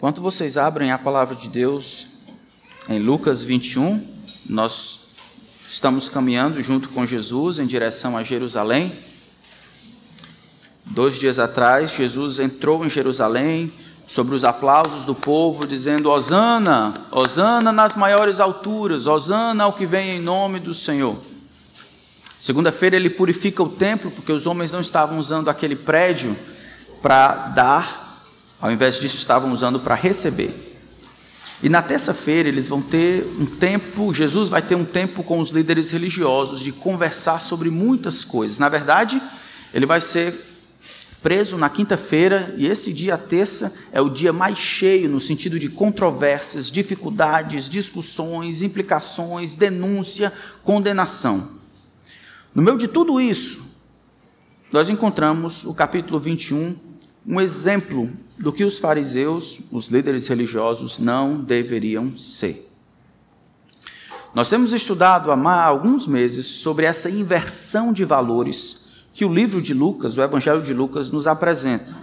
[0.00, 2.06] Enquanto vocês abrem a palavra de Deus
[2.88, 4.02] em Lucas 21,
[4.48, 5.10] nós
[5.68, 8.94] estamos caminhando junto com Jesus em direção a Jerusalém.
[10.86, 13.70] Dois dias atrás, Jesus entrou em Jerusalém
[14.08, 20.16] sobre os aplausos do povo, dizendo: Hosana, Hosana nas maiores alturas, Hosana ao que vem
[20.16, 21.14] em nome do Senhor.
[22.38, 26.34] Segunda-feira ele purifica o templo, porque os homens não estavam usando aquele prédio
[27.02, 28.09] para dar
[28.60, 30.68] ao invés disso, estavam usando para receber.
[31.62, 35.50] E na terça-feira eles vão ter um tempo, Jesus vai ter um tempo com os
[35.50, 38.58] líderes religiosos de conversar sobre muitas coisas.
[38.58, 39.20] Na verdade,
[39.74, 40.34] ele vai ser
[41.22, 45.58] preso na quinta-feira e esse dia, a terça, é o dia mais cheio no sentido
[45.58, 50.32] de controvérsias, dificuldades, discussões, implicações, denúncia,
[50.64, 51.46] condenação.
[52.54, 53.70] No meio de tudo isso,
[54.72, 56.74] nós encontramos o capítulo 21,
[57.26, 62.68] um exemplo do que os fariseus, os líderes religiosos, não deveriam ser.
[64.34, 69.74] Nós temos estudado há alguns meses sobre essa inversão de valores que o livro de
[69.74, 71.94] Lucas, o Evangelho de Lucas, nos apresenta.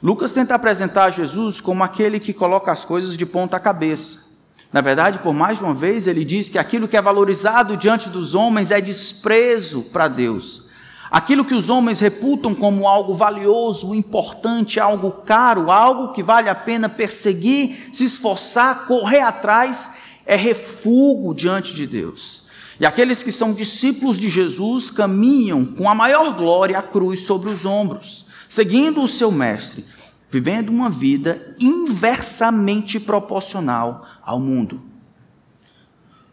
[0.00, 4.26] Lucas tenta apresentar Jesus como aquele que coloca as coisas de ponta cabeça.
[4.72, 8.10] Na verdade, por mais de uma vez, ele diz que aquilo que é valorizado diante
[8.10, 10.65] dos homens é desprezo para Deus.
[11.10, 16.54] Aquilo que os homens reputam como algo valioso, importante, algo caro, algo que vale a
[16.54, 22.46] pena perseguir, se esforçar, correr atrás, é refúgio diante de Deus.
[22.78, 27.50] E aqueles que são discípulos de Jesus caminham com a maior glória a cruz sobre
[27.50, 29.84] os ombros, seguindo o seu mestre,
[30.30, 34.95] vivendo uma vida inversamente proporcional ao mundo.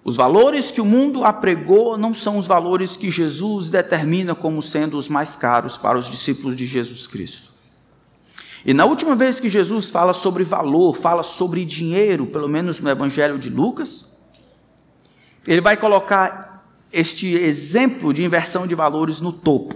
[0.05, 4.97] Os valores que o mundo apregou não são os valores que Jesus determina como sendo
[4.97, 7.53] os mais caros para os discípulos de Jesus Cristo.
[8.65, 12.89] E na última vez que Jesus fala sobre valor, fala sobre dinheiro, pelo menos no
[12.89, 14.29] Evangelho de Lucas,
[15.47, 19.75] ele vai colocar este exemplo de inversão de valores no topo.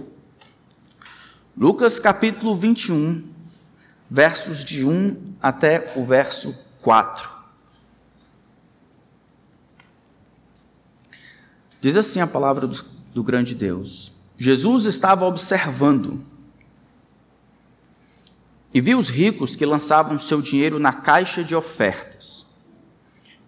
[1.56, 3.24] Lucas capítulo 21,
[4.10, 7.37] versos de 1 até o verso 4.
[11.88, 12.84] Diz assim a palavra do,
[13.14, 16.20] do grande Deus: Jesus estava observando
[18.74, 22.58] e viu os ricos que lançavam seu dinheiro na caixa de ofertas.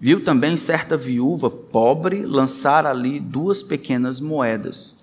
[0.01, 4.95] Viu também certa viúva pobre lançar ali duas pequenas moedas.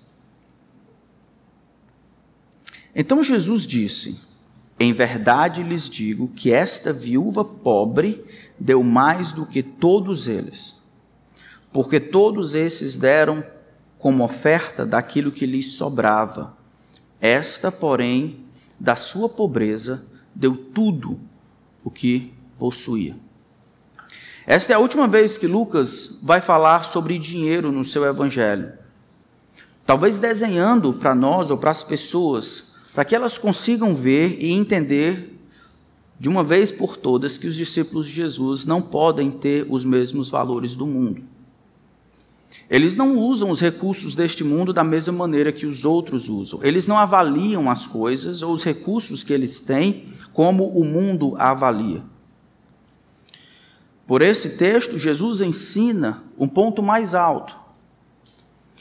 [2.92, 4.20] Então Jesus disse:
[4.80, 8.20] Em verdade lhes digo que esta viúva pobre
[8.58, 10.77] deu mais do que todos eles
[11.72, 13.42] porque todos esses deram
[13.98, 16.56] como oferta daquilo que lhes sobrava.
[17.20, 18.44] Esta, porém,
[18.78, 21.18] da sua pobreza, deu tudo
[21.82, 23.16] o que possuía.
[24.46, 28.72] Esta é a última vez que Lucas vai falar sobre dinheiro no seu evangelho.
[29.84, 35.38] Talvez desenhando para nós ou para as pessoas, para que elas consigam ver e entender
[36.18, 40.30] de uma vez por todas que os discípulos de Jesus não podem ter os mesmos
[40.30, 41.22] valores do mundo.
[42.70, 46.62] Eles não usam os recursos deste mundo da mesma maneira que os outros usam.
[46.62, 52.02] Eles não avaliam as coisas ou os recursos que eles têm como o mundo avalia.
[54.06, 57.56] Por esse texto, Jesus ensina um ponto mais alto.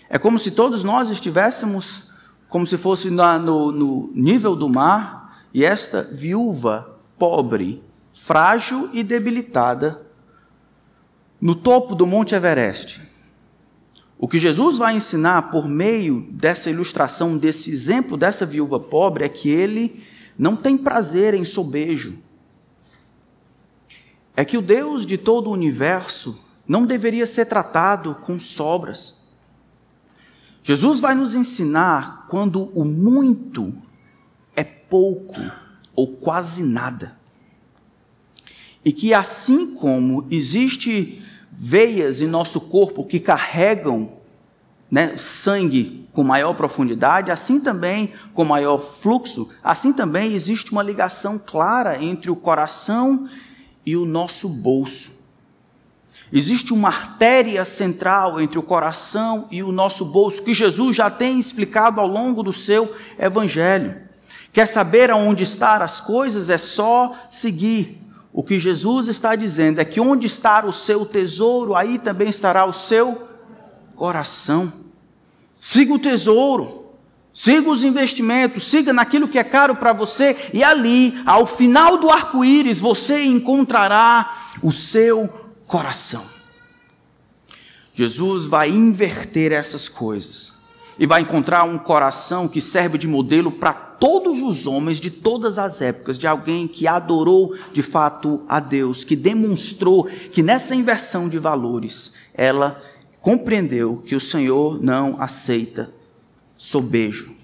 [0.09, 2.11] É como se todos nós estivéssemos,
[2.49, 7.81] como se fosse na, no, no nível do mar, e esta viúva pobre,
[8.11, 10.05] frágil e debilitada,
[11.39, 13.06] no topo do Monte Everest
[14.19, 19.29] o que Jesus vai ensinar por meio dessa ilustração, desse exemplo dessa viúva pobre, é
[19.29, 20.03] que ele
[20.37, 22.17] não tem prazer em sobejo.
[24.35, 29.27] É que o Deus de todo o universo não deveria ser tratado com sobras.
[30.63, 33.73] Jesus vai nos ensinar quando o muito
[34.55, 35.39] é pouco
[35.95, 37.17] ou quase nada.
[38.83, 41.23] E que assim como existe
[41.59, 44.11] veias em nosso corpo que carregam
[44.91, 51.39] né, sangue com maior profundidade, assim também com maior fluxo, assim também existe uma ligação
[51.39, 53.27] clara entre o coração
[53.83, 55.17] e o nosso bolso.
[56.31, 61.39] Existe uma artéria central entre o coração e o nosso bolso, que Jesus já tem
[61.39, 63.95] explicado ao longo do seu evangelho.
[64.53, 66.49] Quer saber aonde estar as coisas?
[66.49, 68.06] É só seguir
[68.37, 72.65] o que Jesus está dizendo é que onde está o seu tesouro, aí também estará
[72.65, 73.15] o seu
[73.95, 74.71] coração.
[75.59, 76.85] Siga o tesouro,
[77.33, 82.09] Siga os investimentos, siga naquilo que é caro para você, e ali, ao final do
[82.09, 84.31] arco-íris, você encontrará
[84.61, 85.27] o seu
[85.67, 86.23] coração.
[87.93, 90.51] Jesus vai inverter essas coisas
[90.97, 95.57] e vai encontrar um coração que serve de modelo para todos os homens de todas
[95.57, 101.27] as épocas, de alguém que adorou de fato a Deus, que demonstrou que nessa inversão
[101.27, 102.81] de valores ela
[103.19, 105.89] compreendeu que o Senhor não aceita
[106.57, 107.35] sobejo,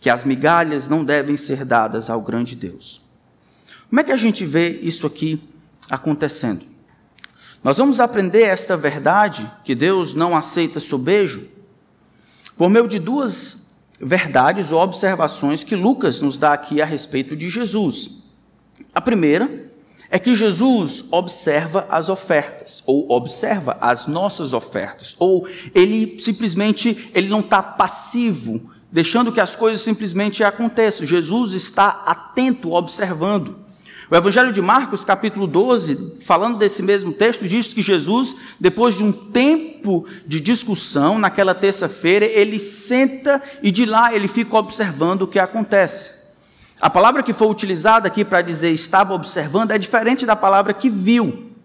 [0.00, 3.02] que as migalhas não devem ser dadas ao grande Deus.
[3.88, 5.40] Como é que a gente vê isso aqui
[5.88, 6.62] acontecendo?
[7.62, 11.48] Nós vamos aprender esta verdade, que Deus não aceita sobejo,
[12.56, 13.65] por meio de duas
[14.00, 18.24] verdades ou observações que Lucas nos dá aqui a respeito de Jesus.
[18.94, 19.66] A primeira
[20.10, 27.28] é que Jesus observa as ofertas, ou observa as nossas ofertas, ou ele simplesmente ele
[27.28, 31.06] não está passivo, deixando que as coisas simplesmente aconteçam.
[31.06, 33.65] Jesus está atento, observando.
[34.08, 39.02] O Evangelho de Marcos, capítulo 12, falando desse mesmo texto, diz que Jesus, depois de
[39.02, 45.26] um tempo de discussão, naquela terça-feira, ele senta e de lá ele fica observando o
[45.26, 46.24] que acontece.
[46.80, 50.88] A palavra que foi utilizada aqui para dizer estava observando é diferente da palavra que
[50.88, 51.55] viu.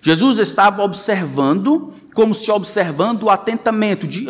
[0.00, 4.26] Jesus estava observando, como se observando atentamente,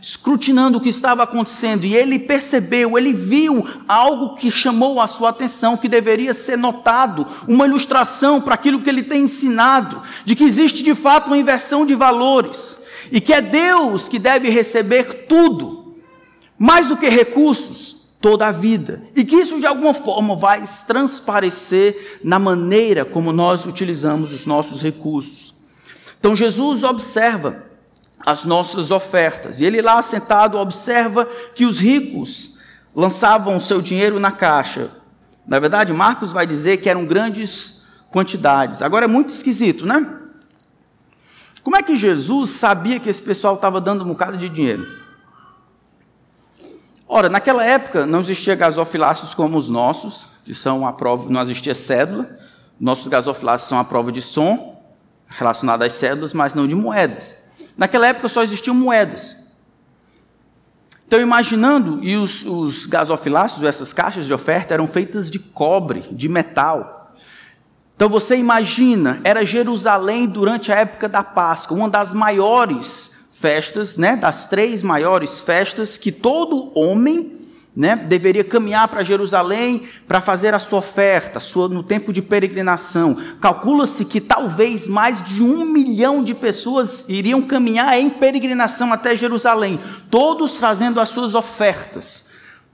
[0.00, 5.30] escrutinando o que estava acontecendo, e ele percebeu, ele viu algo que chamou a sua
[5.30, 10.44] atenção, que deveria ser notado, uma ilustração para aquilo que ele tem ensinado, de que
[10.44, 12.78] existe de fato uma inversão de valores,
[13.10, 15.96] e que é Deus que deve receber tudo,
[16.58, 17.95] mais do que recursos,
[18.26, 19.00] toda a vida.
[19.14, 24.82] E que isso de alguma forma vai transparecer na maneira como nós utilizamos os nossos
[24.82, 25.54] recursos.
[26.18, 27.64] Então Jesus observa
[28.26, 31.24] as nossas ofertas, e ele lá sentado observa
[31.54, 32.58] que os ricos
[32.96, 34.90] lançavam seu dinheiro na caixa.
[35.46, 38.82] Na verdade, Marcos vai dizer que eram grandes quantidades.
[38.82, 40.04] Agora é muito esquisito, né?
[41.62, 45.05] Como é que Jesus sabia que esse pessoal estava dando um bocado de dinheiro?
[47.08, 51.74] Ora, naquela época não existia gasofiláceos como os nossos, que são a prova, não existia
[51.74, 52.28] cédula.
[52.78, 54.82] Nossos gasofiláceos são a prova de som,
[55.28, 57.34] relacionada às cédulas, mas não de moedas.
[57.76, 59.46] Naquela época só existiam moedas.
[61.06, 66.28] Então, imaginando, e os, os gasofiláceos, essas caixas de oferta, eram feitas de cobre, de
[66.28, 67.12] metal.
[67.94, 73.15] Então, você imagina, era Jerusalém durante a época da Páscoa, uma das maiores
[73.46, 77.32] festas, né, das três maiores festas que todo homem
[77.76, 83.16] né, deveria caminhar para Jerusalém para fazer a sua oferta, sua, no tempo de peregrinação.
[83.40, 89.78] Calcula-se que talvez mais de um milhão de pessoas iriam caminhar em peregrinação até Jerusalém,
[90.10, 92.26] todos trazendo as suas ofertas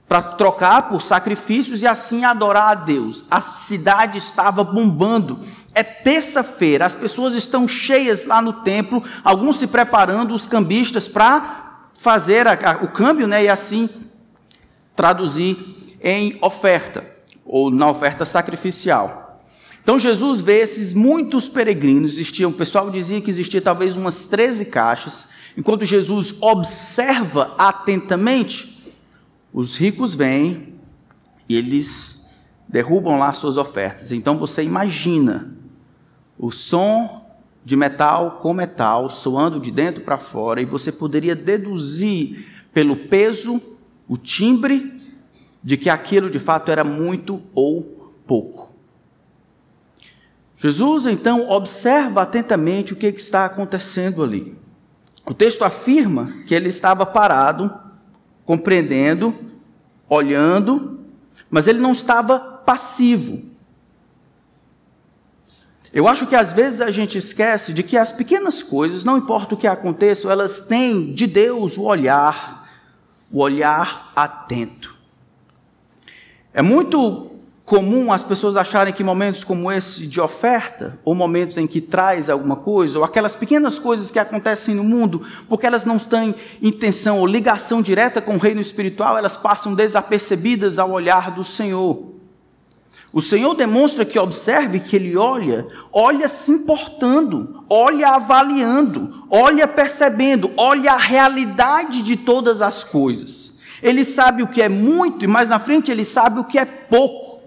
[0.07, 3.25] para trocar por sacrifícios e assim adorar a Deus.
[3.29, 5.39] A cidade estava bombando.
[5.75, 11.89] É terça-feira, as pessoas estão cheias lá no templo, alguns se preparando, os cambistas, para
[11.95, 13.89] fazer a, a, o câmbio né, e assim
[14.95, 15.57] traduzir
[16.01, 17.03] em oferta,
[17.45, 19.41] ou na oferta sacrificial.
[19.81, 24.65] Então Jesus vê esses muitos peregrinos, existiam, o pessoal dizia que existia talvez umas 13
[24.65, 28.93] caixas, enquanto Jesus observa atentamente,
[29.53, 30.75] os ricos vêm
[31.49, 32.25] e eles
[32.67, 34.11] derrubam lá suas ofertas.
[34.11, 35.55] Então você imagina
[36.37, 37.23] o som
[37.65, 43.61] de metal com metal soando de dentro para fora e você poderia deduzir pelo peso,
[44.07, 45.01] o timbre,
[45.63, 48.73] de que aquilo de fato era muito ou pouco.
[50.57, 54.57] Jesus então observa atentamente o que está acontecendo ali.
[55.25, 57.71] O texto afirma que ele estava parado
[58.45, 59.33] compreendendo,
[60.09, 60.99] olhando,
[61.49, 63.52] mas ele não estava passivo.
[65.93, 69.53] Eu acho que às vezes a gente esquece de que as pequenas coisas, não importa
[69.53, 72.67] o que aconteça, elas têm de Deus o olhar,
[73.31, 74.95] o olhar atento.
[76.51, 77.29] É muito
[77.63, 82.27] comum as pessoas acharem que momentos como esse de oferta, ou momentos em que traz
[82.27, 87.19] alguma coisa, ou aquelas pequenas coisas que acontecem no mundo, porque elas não têm intenção
[87.19, 92.22] ou ligação direta com o reino espiritual, elas passam desapercebidas ao olhar do Senhor.
[93.13, 100.51] O Senhor demonstra que observe que ele olha, olha se importando, olha avaliando, olha percebendo,
[100.57, 103.59] olha a realidade de todas as coisas.
[103.83, 106.65] Ele sabe o que é muito e mais na frente ele sabe o que é
[106.65, 107.43] pouco.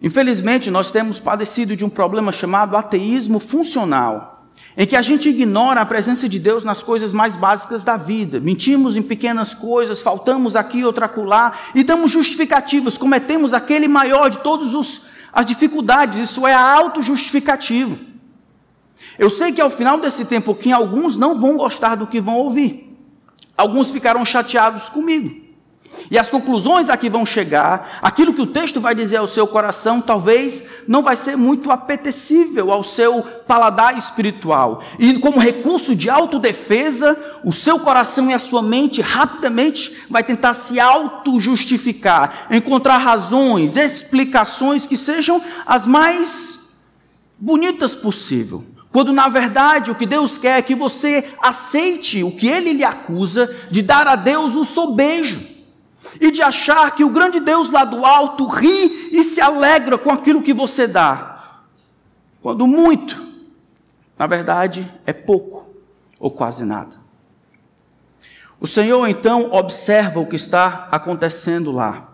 [0.00, 4.35] Infelizmente, nós temos padecido de um problema chamado ateísmo funcional,
[4.76, 8.38] em que a gente ignora a presença de Deus nas coisas mais básicas da vida.
[8.38, 14.38] Mentimos em pequenas coisas, faltamos aqui, outra acolá, e damos justificativas, cometemos aquele maior de
[14.38, 14.74] todas
[15.32, 17.96] as dificuldades, isso é a autojustificativa.
[19.18, 22.34] Eu sei que ao final desse tempo aqui, alguns não vão gostar do que vão
[22.34, 22.94] ouvir,
[23.56, 25.45] alguns ficarão chateados comigo.
[26.10, 29.46] E as conclusões a que vão chegar, aquilo que o texto vai dizer ao seu
[29.46, 34.82] coração, talvez não vai ser muito apetecível ao seu paladar espiritual.
[34.98, 40.54] E como recurso de autodefesa, o seu coração e a sua mente rapidamente vai tentar
[40.54, 46.66] se auto-justificar, encontrar razões, explicações que sejam as mais
[47.38, 48.64] bonitas possível.
[48.92, 52.84] Quando na verdade o que Deus quer é que você aceite o que ele lhe
[52.84, 55.55] acusa de dar a Deus o sobejo
[56.20, 60.10] e de achar que o grande Deus lá do alto ri e se alegra com
[60.10, 61.60] aquilo que você dá.
[62.42, 63.20] Quando muito,
[64.18, 65.68] na verdade, é pouco
[66.18, 66.96] ou quase nada.
[68.60, 72.08] O Senhor então observa o que está acontecendo lá.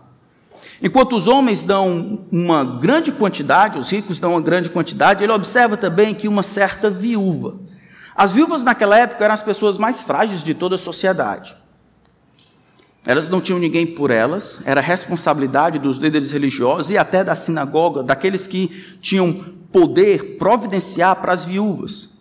[0.81, 5.77] Enquanto os homens dão uma grande quantidade, os ricos dão uma grande quantidade, ele observa
[5.77, 7.57] também que uma certa viúva.
[8.13, 11.55] As viúvas naquela época eram as pessoas mais frágeis de toda a sociedade.
[13.05, 18.01] Elas não tinham ninguém por elas, era responsabilidade dos líderes religiosos e até da sinagoga,
[18.01, 19.33] daqueles que tinham
[19.71, 22.19] poder providenciar para as viúvas.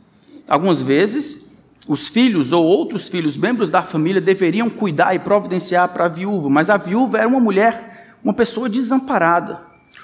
[0.49, 6.07] Algumas vezes, os filhos ou outros filhos, membros da família, deveriam cuidar e providenciar para
[6.07, 9.61] a viúva, mas a viúva era uma mulher, uma pessoa desamparada.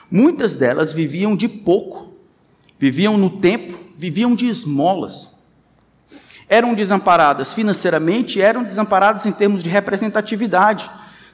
[0.09, 2.13] Muitas delas viviam de pouco,
[2.79, 5.38] viviam no tempo, viviam de esmolas
[6.49, 10.89] eram desamparadas financeiramente, eram desamparadas em termos de representatividade,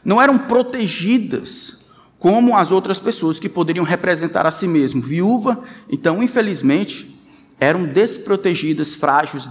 [0.04, 1.84] não eram protegidas
[2.18, 5.00] como as outras pessoas que poderiam representar a si mesmo.
[5.00, 7.14] Viúva, então, infelizmente,
[7.60, 9.48] eram desprotegidas, frágeis,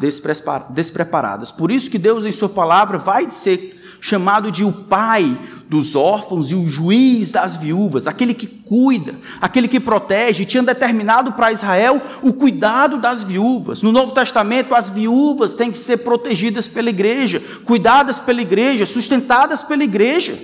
[0.70, 1.52] despreparadas.
[1.52, 5.38] Por isso que Deus, em Sua palavra, vai ser chamado de o Pai
[5.70, 11.32] dos órfãos e o juiz das viúvas, aquele que cuida, aquele que protege, tinha determinado
[11.32, 13.82] para Israel o cuidado das viúvas.
[13.82, 19.64] No Novo Testamento, as viúvas têm que ser protegidas pela igreja, cuidadas pela igreja, sustentadas
[19.64, 20.38] pela igreja.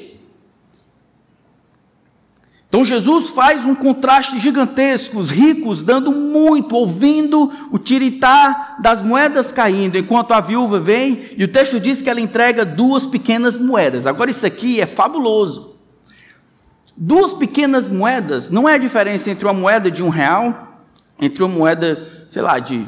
[2.70, 9.52] Então Jesus faz um contraste gigantesco, os ricos dando muito, ouvindo o tiritar das moedas
[9.52, 14.06] caindo, enquanto a viúva vem, e o texto diz que ela entrega duas pequenas moedas.
[14.06, 15.78] Agora isso aqui é fabuloso.
[16.96, 20.84] Duas pequenas moedas, não é a diferença entre uma moeda de um real,
[21.20, 22.86] entre uma moeda, sei lá, de,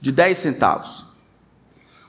[0.00, 1.04] de dez centavos.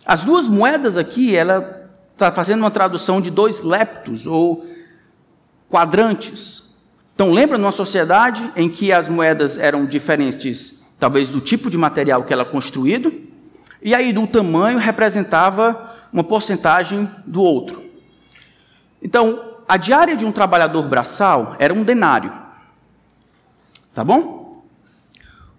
[0.05, 4.65] As duas moedas aqui, ela está fazendo uma tradução de dois leptos, ou
[5.69, 6.72] quadrantes.
[7.13, 12.23] Então, lembra numa sociedade em que as moedas eram diferentes, talvez do tipo de material
[12.23, 13.13] que ela construído,
[13.81, 17.83] e aí do tamanho representava uma porcentagem do outro.
[19.01, 22.31] Então, a diária de um trabalhador braçal era um denário.
[23.93, 24.63] Tá bom?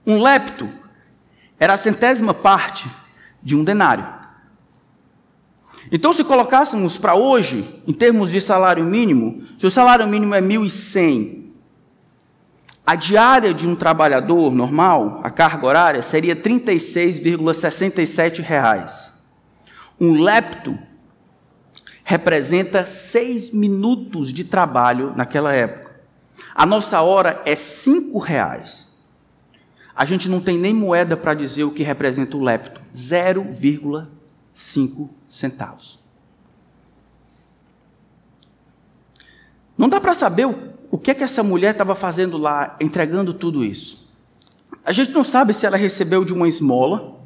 [0.06, 0.68] Um lepto
[1.58, 2.88] era a centésima parte
[3.42, 4.06] de um denário.
[5.92, 10.40] Então, se colocássemos para hoje, em termos de salário mínimo, se o salário mínimo é
[10.40, 11.43] 1.100
[12.86, 19.24] a diária de um trabalhador normal, a carga horária, seria 36,67 reais.
[19.98, 20.78] Um lepto
[22.02, 25.94] representa seis minutos de trabalho naquela época.
[26.54, 28.92] A nossa hora é cinco reais.
[29.96, 32.82] A gente não tem nem moeda para dizer o que representa o lepto.
[32.94, 36.00] 0,5 centavos.
[39.78, 43.34] Não dá para saber o o que é que essa mulher estava fazendo lá, entregando
[43.34, 44.12] tudo isso?
[44.84, 47.16] A gente não sabe se ela recebeu de uma esmola.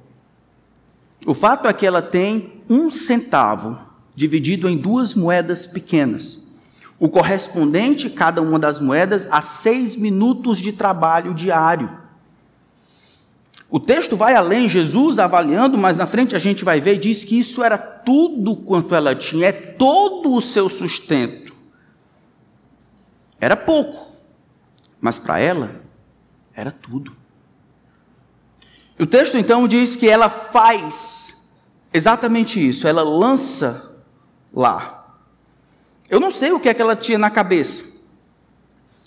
[1.26, 3.78] O fato é que ela tem um centavo
[4.14, 6.48] dividido em duas moedas pequenas.
[6.98, 11.90] O correspondente, cada uma das moedas, a seis minutos de trabalho diário.
[13.68, 17.38] O texto vai além, Jesus avaliando, mas na frente a gente vai ver, diz que
[17.38, 21.47] isso era tudo quanto ela tinha, é todo o seu sustento.
[23.40, 24.12] Era pouco,
[25.00, 25.71] mas para ela
[26.54, 27.16] era tudo.
[28.99, 31.61] O texto então diz que ela faz
[31.92, 34.02] exatamente isso, ela lança
[34.52, 35.16] lá.
[36.11, 37.99] Eu não sei o que é que ela tinha na cabeça.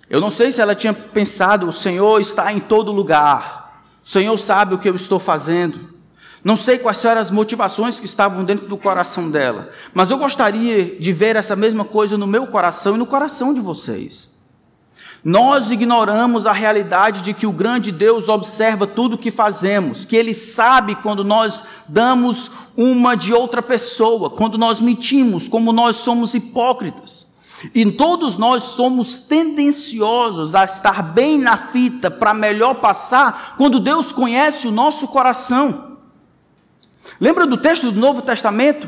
[0.10, 4.38] Eu não sei se ela tinha pensado: o Senhor está em todo lugar, o Senhor
[4.38, 6.01] sabe o que eu estou fazendo.
[6.44, 10.96] Não sei quais eram as motivações que estavam dentro do coração dela, mas eu gostaria
[11.00, 14.32] de ver essa mesma coisa no meu coração e no coração de vocês.
[15.24, 20.16] Nós ignoramos a realidade de que o grande Deus observa tudo o que fazemos, que
[20.16, 26.34] Ele sabe quando nós damos uma de outra pessoa, quando nós mentimos, como nós somos
[26.34, 27.30] hipócritas.
[27.76, 34.12] E todos nós somos tendenciosos a estar bem na fita para melhor passar quando Deus
[34.12, 35.91] conhece o nosso coração.
[37.20, 38.88] Lembra do texto do Novo Testamento?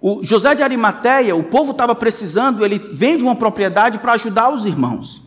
[0.00, 4.66] O José de Arimateia, o povo estava precisando, ele vende uma propriedade para ajudar os
[4.66, 5.22] irmãos.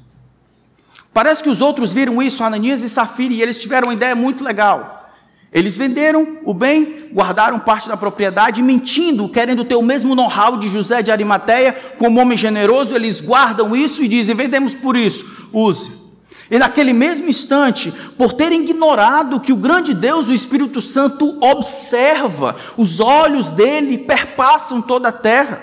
[1.13, 4.43] Parece que os outros viram isso, Ananias e Safira, e eles tiveram uma ideia muito
[4.43, 5.09] legal.
[5.49, 10.67] Eles venderam o bem, guardaram parte da propriedade, mentindo, querendo ter o mesmo know-how de
[10.67, 16.04] José de Arimateia, como homem generoso, eles guardam isso e dizem: vendemos por isso, use.
[16.49, 22.55] E naquele mesmo instante, por terem ignorado que o grande Deus, o Espírito Santo, observa,
[22.77, 25.59] os olhos dele perpassam toda a terra.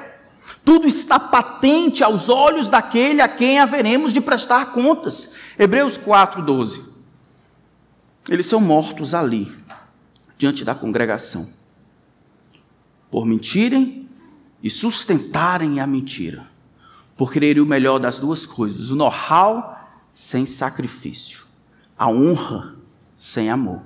[0.65, 5.35] Tudo está patente aos olhos daquele a quem haveremos de prestar contas.
[5.59, 6.93] Hebreus 4:12.
[8.29, 9.53] Eles são mortos ali,
[10.39, 11.49] diante da congregação,
[13.11, 14.09] por mentirem
[14.63, 16.45] e sustentarem a mentira,
[17.17, 19.82] por quererem o melhor das duas coisas, o know-how
[20.13, 21.45] sem sacrifício,
[21.97, 22.77] a honra
[23.17, 23.83] sem amor.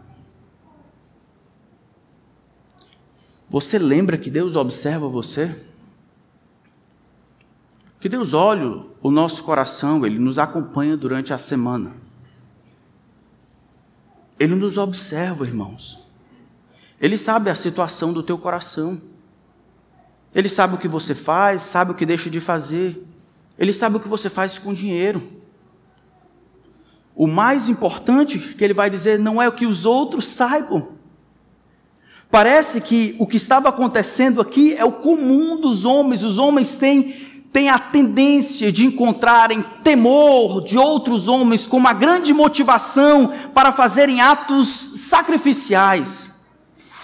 [3.48, 5.54] Você lembra que Deus observa você?
[8.00, 11.94] Que Deus olhe o nosso coração, Ele nos acompanha durante a semana.
[14.38, 16.06] Ele nos observa, irmãos.
[17.00, 19.00] Ele sabe a situação do teu coração.
[20.34, 23.02] Ele sabe o que você faz, sabe o que deixa de fazer.
[23.58, 25.22] Ele sabe o que você faz com dinheiro.
[27.16, 30.88] O mais importante que ele vai dizer não é o que os outros saibam.
[32.30, 36.22] Parece que o que estava acontecendo aqui é o comum dos homens.
[36.22, 42.34] Os homens têm têm a tendência de encontrarem temor de outros homens como a grande
[42.34, 46.30] motivação para fazerem atos sacrificiais.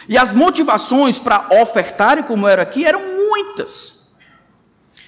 [0.07, 4.17] E as motivações para ofertarem, como era aqui, eram muitas.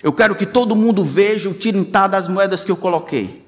[0.02, 3.43] Eu quero que todo mundo veja o tirintar das moedas que eu coloquei.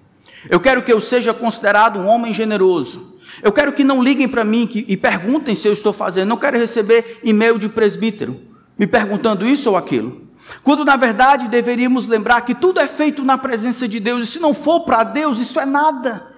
[0.48, 3.18] Eu quero que eu seja considerado um homem generoso.
[3.42, 6.28] Eu quero que não liguem para mim e perguntem se eu estou fazendo.
[6.28, 8.46] Não quero receber e-mail de presbítero
[8.78, 10.26] me perguntando isso ou aquilo.
[10.62, 14.38] Quando na verdade deveríamos lembrar que tudo é feito na presença de Deus, e se
[14.38, 16.34] não for para Deus, isso é nada.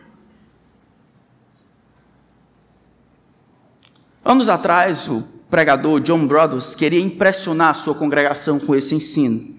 [4.25, 9.58] Anos atrás, o pregador John Brothers queria impressionar a sua congregação com esse ensino.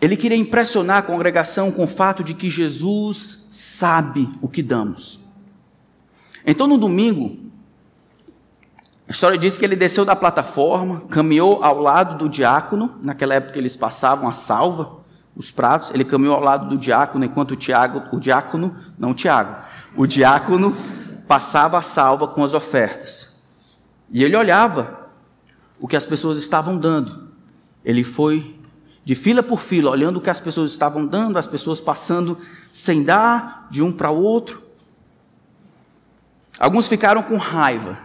[0.00, 5.20] Ele queria impressionar a congregação com o fato de que Jesus sabe o que damos.
[6.46, 7.36] Então, no domingo,
[9.08, 13.58] a história diz que ele desceu da plataforma, caminhou ao lado do diácono, naquela época
[13.58, 14.98] eles passavam a salva,
[15.34, 19.14] os pratos, ele caminhou ao lado do diácono, enquanto o, Tiago, o diácono, não o
[19.14, 19.56] Tiago,
[19.96, 20.76] o diácono
[21.26, 23.42] passava a salva com as ofertas.
[24.10, 25.08] E ele olhava
[25.80, 27.28] o que as pessoas estavam dando.
[27.84, 28.57] Ele foi
[29.08, 32.38] de fila por fila, olhando o que as pessoas estavam dando, as pessoas passando
[32.74, 34.62] sem dar de um para o outro.
[36.60, 37.98] Alguns ficaram com raiva,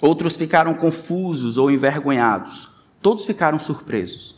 [0.00, 2.68] Outros ficaram confusos ou envergonhados.
[3.00, 4.36] Todos ficaram surpresos.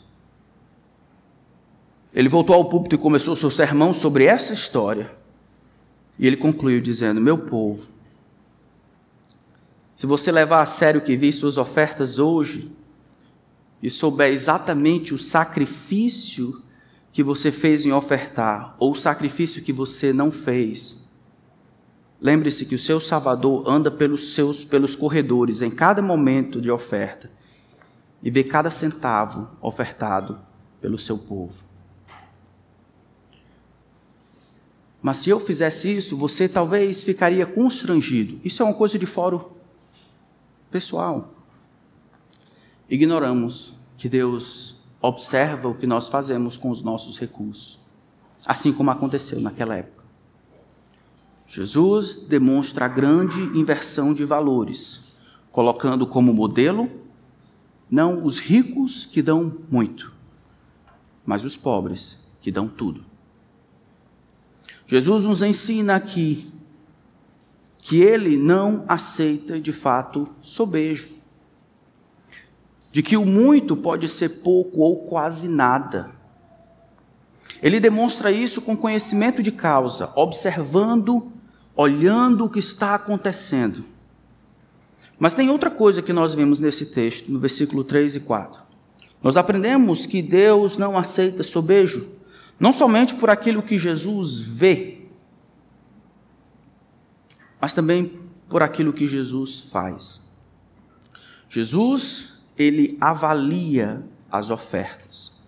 [2.14, 5.10] Ele voltou ao púlpito e começou seu sermão sobre essa história.
[6.18, 7.86] E ele concluiu dizendo: Meu povo,
[9.94, 12.73] se você levar a sério que vi suas ofertas hoje
[13.84, 16.60] e souber exatamente o sacrifício
[17.12, 21.04] que você fez em ofertar ou o sacrifício que você não fez,
[22.24, 27.30] Lembre-se que o seu Salvador anda pelos seus pelos corredores em cada momento de oferta
[28.22, 30.38] e vê cada centavo ofertado
[30.80, 31.52] pelo seu povo.
[35.02, 38.40] Mas se eu fizesse isso, você talvez ficaria constrangido.
[38.42, 39.44] Isso é uma coisa de fórum
[40.70, 41.33] pessoal.
[42.88, 47.80] Ignoramos que Deus observa o que nós fazemos com os nossos recursos,
[48.46, 50.04] assim como aconteceu naquela época.
[51.46, 55.18] Jesus demonstra a grande inversão de valores,
[55.52, 56.90] colocando como modelo
[57.90, 60.12] não os ricos que dão muito,
[61.24, 63.04] mas os pobres que dão tudo.
[64.86, 66.50] Jesus nos ensina aqui
[67.78, 71.08] que ele não aceita de fato sobejo,
[72.94, 76.12] de que o muito pode ser pouco ou quase nada.
[77.60, 81.32] Ele demonstra isso com conhecimento de causa, observando
[81.74, 83.84] olhando o que está acontecendo.
[85.18, 88.62] Mas tem outra coisa que nós vemos nesse texto, no versículo 3 e 4.
[89.20, 92.08] Nós aprendemos que Deus não aceita sobejo.
[92.60, 95.08] Não somente por aquilo que Jesus vê,
[97.60, 100.32] mas também por aquilo que Jesus faz.
[101.48, 105.40] Jesus, ele avalia as ofertas.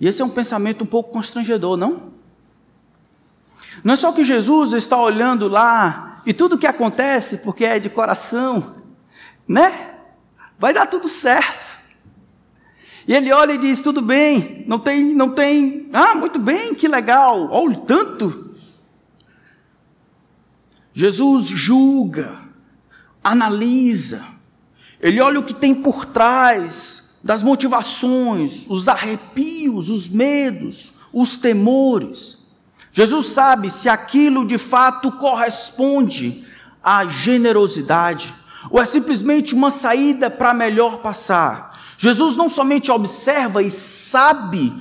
[0.00, 2.12] E esse é um pensamento um pouco constrangedor, não?
[3.84, 7.88] Não é só que Jesus está olhando lá e tudo que acontece, porque é de
[7.88, 8.76] coração,
[9.46, 9.96] né?
[10.58, 11.78] Vai dar tudo certo.
[13.06, 15.88] E ele olha e diz: tudo bem, não tem, não tem.
[15.92, 17.48] Ah, muito bem, que legal.
[17.50, 18.52] Olha tanto.
[20.94, 22.38] Jesus julga,
[23.24, 24.24] analisa,
[25.02, 32.46] ele olha o que tem por trás das motivações, os arrepios, os medos, os temores.
[32.92, 36.46] Jesus sabe se aquilo de fato corresponde
[36.82, 38.32] à generosidade
[38.70, 41.80] ou é simplesmente uma saída para melhor passar.
[41.98, 44.72] Jesus não somente observa e sabe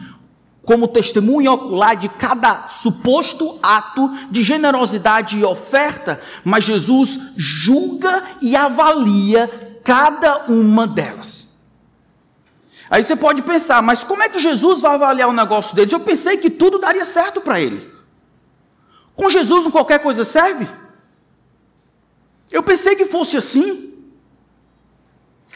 [0.64, 8.56] como testemunha ocular de cada suposto ato de generosidade e oferta, mas Jesus julga e
[8.56, 11.52] avalia cada uma delas.
[12.90, 15.94] Aí você pode pensar, mas como é que Jesus vai avaliar o negócio deles?
[15.94, 17.90] Eu pensei que tudo daria certo para ele.
[19.16, 20.68] Com Jesus não qualquer coisa serve?
[22.52, 23.92] Eu pensei que fosse assim.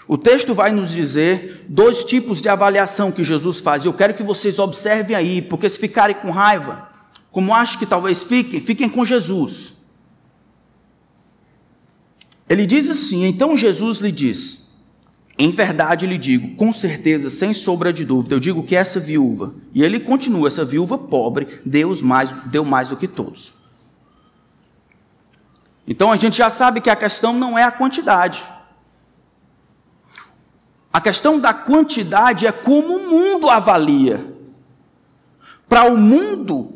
[0.07, 3.83] O texto vai nos dizer dois tipos de avaliação que Jesus faz.
[3.83, 6.87] Eu quero que vocês observem aí, porque se ficarem com raiva,
[7.31, 9.74] como acho que talvez fiquem, fiquem com Jesus.
[12.49, 14.85] Ele diz assim: então Jesus lhe diz:
[15.37, 19.53] Em verdade lhe digo, com certeza, sem sombra de dúvida, eu digo que essa viúva,
[19.73, 23.53] e ele continua, essa viúva pobre, Deus mais, deu mais do que todos.
[25.87, 28.43] Então a gente já sabe que a questão não é a quantidade.
[30.91, 34.33] A questão da quantidade é como o mundo avalia.
[35.67, 36.73] Para o mundo,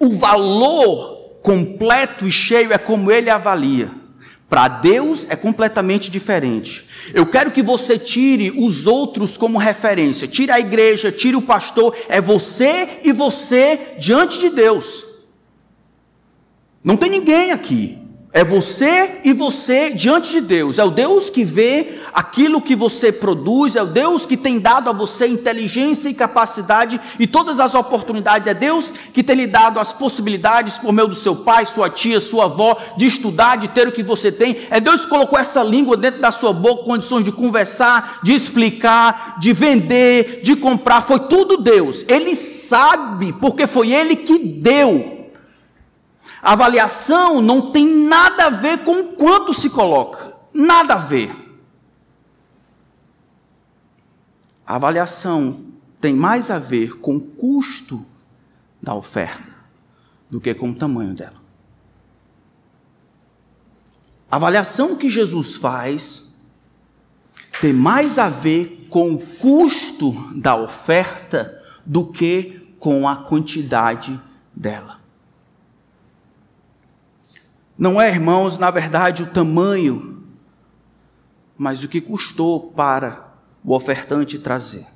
[0.00, 3.90] o valor completo e cheio é como ele avalia.
[4.54, 6.86] Para Deus é completamente diferente.
[7.12, 10.28] Eu quero que você tire os outros como referência.
[10.28, 11.92] Tire a igreja, tire o pastor.
[12.08, 15.06] É você e você diante de Deus.
[16.84, 17.98] Não tem ninguém aqui.
[18.36, 20.80] É você e você diante de Deus.
[20.80, 24.90] É o Deus que vê aquilo que você produz, é o Deus que tem dado
[24.90, 28.48] a você inteligência e capacidade e todas as oportunidades.
[28.48, 32.18] É Deus que tem lhe dado as possibilidades por meio do seu pai, sua tia,
[32.18, 34.66] sua avó, de estudar, de ter o que você tem.
[34.68, 39.36] É Deus que colocou essa língua dentro da sua boca, condições de conversar, de explicar,
[39.38, 41.02] de vender, de comprar.
[41.02, 42.04] Foi tudo Deus.
[42.08, 45.13] Ele sabe, porque foi Ele que deu.
[46.44, 51.34] A avaliação não tem nada a ver com o quanto se coloca, nada a ver.
[54.66, 55.64] A avaliação
[55.98, 58.04] tem mais a ver com o custo
[58.82, 59.54] da oferta
[60.28, 61.42] do que com o tamanho dela.
[64.30, 66.42] A avaliação que Jesus faz
[67.58, 74.20] tem mais a ver com o custo da oferta do que com a quantidade
[74.54, 75.03] dela.
[77.76, 80.22] Não é, irmãos, na verdade, o tamanho,
[81.58, 83.32] mas o que custou para
[83.64, 84.86] o ofertante trazer.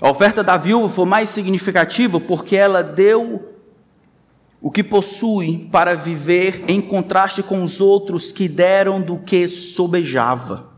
[0.00, 3.54] A oferta da viúva foi mais significativa porque ela deu
[4.60, 10.70] o que possui para viver em contraste com os outros que deram do que sobejava.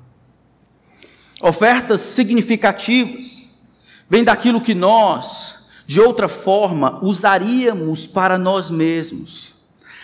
[1.41, 3.63] Ofertas significativas
[4.09, 9.52] vêm daquilo que nós, de outra forma, usaríamos para nós mesmos.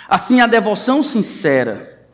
[0.08, 2.08] Assim, a devoção sincera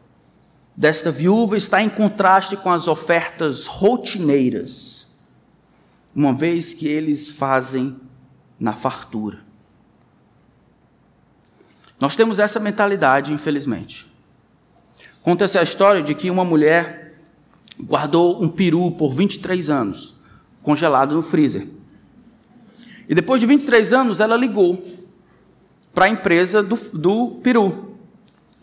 [0.76, 5.20] desta viúva está em contraste com as ofertas rotineiras,
[6.12, 7.96] uma vez que eles fazem
[8.58, 9.38] na fartura.
[12.00, 14.04] Nós temos essa mentalidade, infelizmente.
[15.22, 17.16] Conta-se a história de que uma mulher
[17.80, 20.16] guardou um peru por 23 anos,
[20.64, 21.68] congelado no freezer.
[23.08, 24.93] E depois de 23 anos, ela ligou
[25.94, 27.96] para a empresa do, do peru.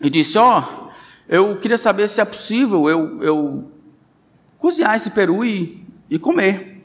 [0.00, 0.90] E disse: Ó, oh,
[1.28, 3.70] eu queria saber se é possível eu, eu
[4.58, 6.82] cozinhar esse peru e, e comer.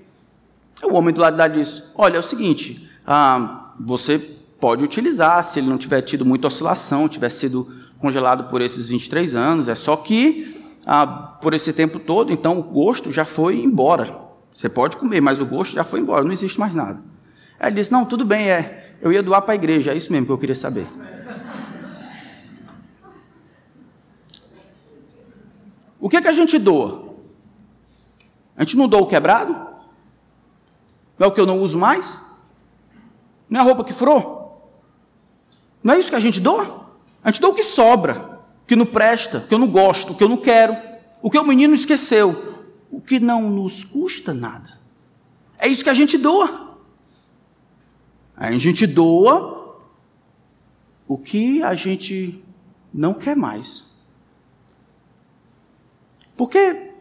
[0.84, 4.18] O homem do lado lá disse: Olha, é o seguinte, ah, você
[4.60, 9.36] pode utilizar se ele não tiver tido muita oscilação, tiver sido congelado por esses 23
[9.36, 10.56] anos, é só que
[10.86, 11.06] ah,
[11.42, 14.28] por esse tempo todo, então o gosto já foi embora.
[14.52, 17.02] Você pode comer, mas o gosto já foi embora, não existe mais nada.
[17.60, 18.87] Aí ele disse: Não, tudo bem, é.
[19.02, 20.88] Eu ia doar para a igreja, é isso mesmo que eu queria saber.
[26.00, 27.16] O que, é que a gente doa?
[28.56, 29.54] A gente não doa o quebrado?
[31.18, 32.26] Não é o que eu não uso mais?
[33.50, 34.72] Não é a roupa que furou?
[35.84, 36.88] Não é isso que a gente doa?
[37.24, 40.30] A gente doa o que sobra, que não presta, que eu não gosto, que eu
[40.30, 40.76] não quero,
[41.22, 44.78] o que o menino esqueceu, o que não nos custa nada.
[45.60, 46.67] É isso que a gente doa.
[48.38, 49.82] A gente doa
[51.08, 52.44] o que a gente
[52.94, 53.98] não quer mais.
[56.36, 56.94] Porque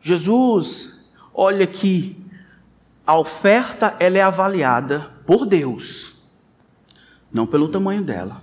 [0.00, 2.24] Jesus olha que
[3.04, 6.22] a oferta ela é avaliada por Deus,
[7.32, 8.42] não pelo tamanho dela,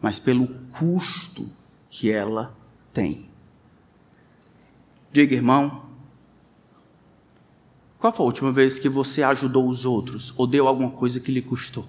[0.00, 1.50] mas pelo custo
[1.90, 2.56] que ela
[2.92, 3.28] tem.
[5.10, 5.83] Diga, irmão,
[8.04, 11.32] qual foi a última vez que você ajudou os outros ou deu alguma coisa que
[11.32, 11.88] lhe custou?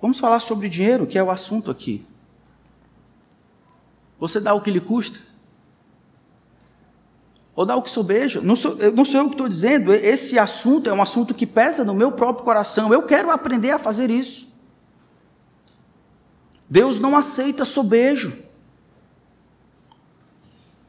[0.00, 2.06] Vamos falar sobre dinheiro, que é o assunto aqui.
[4.20, 5.18] Você dá o que lhe custa?
[7.56, 8.40] ou dá o que sobeja.
[8.40, 11.84] Não sou, não sou eu que estou dizendo, esse assunto é um assunto que pesa
[11.84, 12.92] no meu próprio coração.
[12.92, 14.54] Eu quero aprender a fazer isso.
[16.70, 18.45] Deus não aceita sobejo.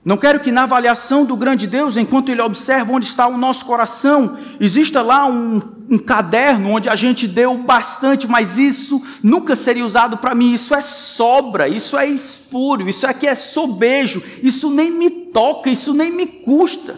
[0.07, 3.65] Não quero que na avaliação do grande Deus, enquanto Ele observa onde está o nosso
[3.65, 9.85] coração, exista lá um, um caderno onde a gente deu bastante, mas isso nunca seria
[9.85, 10.53] usado para mim.
[10.53, 15.93] Isso é sobra, isso é espúrio, isso aqui é sobejo, isso nem me toca, isso
[15.93, 16.97] nem me custa.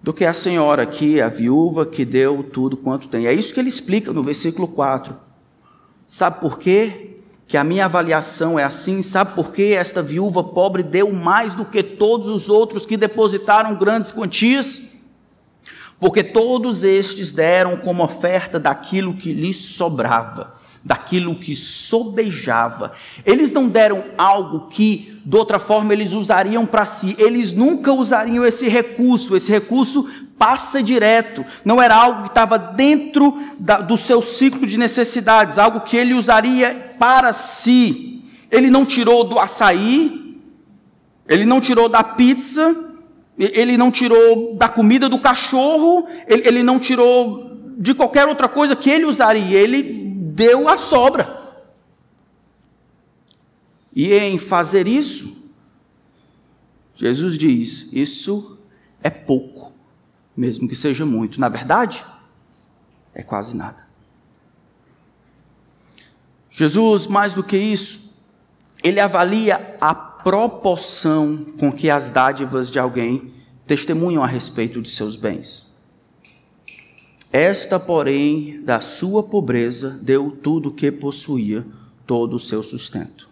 [0.00, 3.26] Do que a senhora aqui, a viúva que deu tudo quanto tem.
[3.26, 5.12] É isso que ele explica no versículo 4.
[6.06, 7.19] Sabe por quê?
[7.50, 11.64] Que a minha avaliação é assim, sabe por que esta viúva pobre deu mais do
[11.64, 15.08] que todos os outros que depositaram grandes quantias?
[15.98, 22.92] Porque todos estes deram como oferta daquilo que lhes sobrava, daquilo que sobejava.
[23.26, 28.46] Eles não deram algo que, de outra forma, eles usariam para si, eles nunca usariam
[28.46, 30.08] esse recurso, esse recurso
[30.40, 35.82] passa direto, não era algo que estava dentro da, do seu ciclo de necessidades, algo
[35.82, 38.24] que ele usaria para si.
[38.50, 40.40] Ele não tirou do açaí,
[41.28, 42.74] ele não tirou da pizza,
[43.36, 48.74] ele não tirou da comida do cachorro, ele, ele não tirou de qualquer outra coisa
[48.74, 51.38] que ele usaria, ele deu a sobra.
[53.94, 55.52] E em fazer isso,
[56.96, 58.58] Jesus diz: Isso
[59.02, 59.79] é pouco
[60.36, 61.40] mesmo que seja muito.
[61.40, 62.04] Na verdade,
[63.14, 63.88] é quase nada.
[66.50, 68.26] Jesus, mais do que isso,
[68.82, 73.32] ele avalia a proporção com que as dádivas de alguém
[73.66, 75.70] testemunham a respeito de seus bens.
[77.32, 81.64] Esta, porém, da sua pobreza, deu tudo o que possuía,
[82.04, 83.28] todo o seu sustento.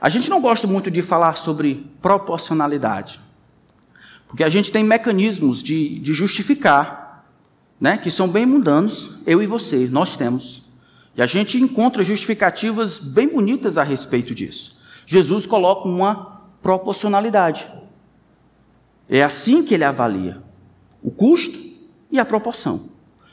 [0.00, 3.20] A gente não gosta muito de falar sobre proporcionalidade.
[4.34, 7.24] Porque a gente tem mecanismos de, de justificar,
[7.80, 10.80] né, que são bem mundanos, eu e você, nós temos.
[11.14, 14.82] E a gente encontra justificativas bem bonitas a respeito disso.
[15.06, 17.64] Jesus coloca uma proporcionalidade.
[19.08, 20.42] É assim que ele avalia
[21.00, 21.56] o custo
[22.10, 22.88] e a proporção.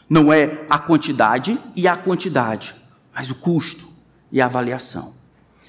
[0.08, 2.76] Não é a quantidade e a quantidade,
[3.12, 3.88] mas o custo
[4.32, 5.16] e a avaliação.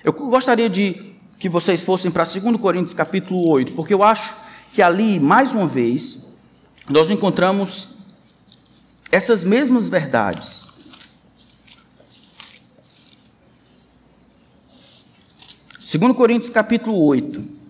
[0.04, 4.42] Eu gostaria de que vocês fossem para 2 Coríntios capítulo 8, porque eu acho
[4.72, 6.28] que ali, mais uma vez,
[6.88, 7.88] nós encontramos
[9.10, 10.66] essas mesmas verdades.
[15.78, 17.60] Segundo Coríntios capítulo 8.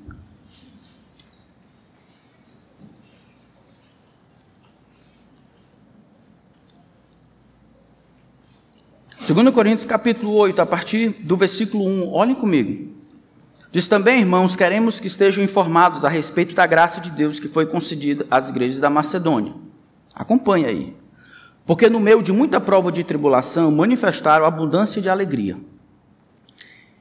[9.18, 13.01] Segundo Coríntios capítulo 8, a partir do versículo 1, olhem comigo.
[13.72, 17.64] Diz também, irmãos, queremos que estejam informados a respeito da graça de Deus que foi
[17.64, 19.54] concedida às igrejas da Macedônia.
[20.14, 20.96] Acompanhe aí.
[21.64, 25.56] Porque no meio de muita prova de tribulação manifestaram abundância de alegria.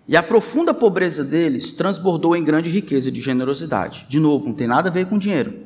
[0.08, 4.06] E a profunda pobreza deles transbordou em grande riqueza de generosidade.
[4.08, 5.66] De novo, não tem nada a ver com dinheiro.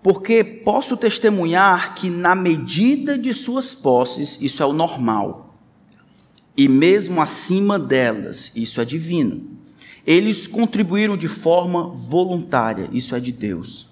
[0.00, 5.47] Porque posso testemunhar que, na medida de suas posses, isso é o normal
[6.58, 9.48] e mesmo acima delas, isso é divino.
[10.04, 13.90] Eles contribuíram de forma voluntária, isso é de Deus,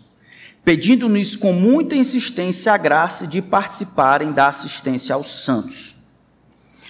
[0.64, 5.94] pedindo-nos com muita insistência a graça de participarem da assistência aos santos.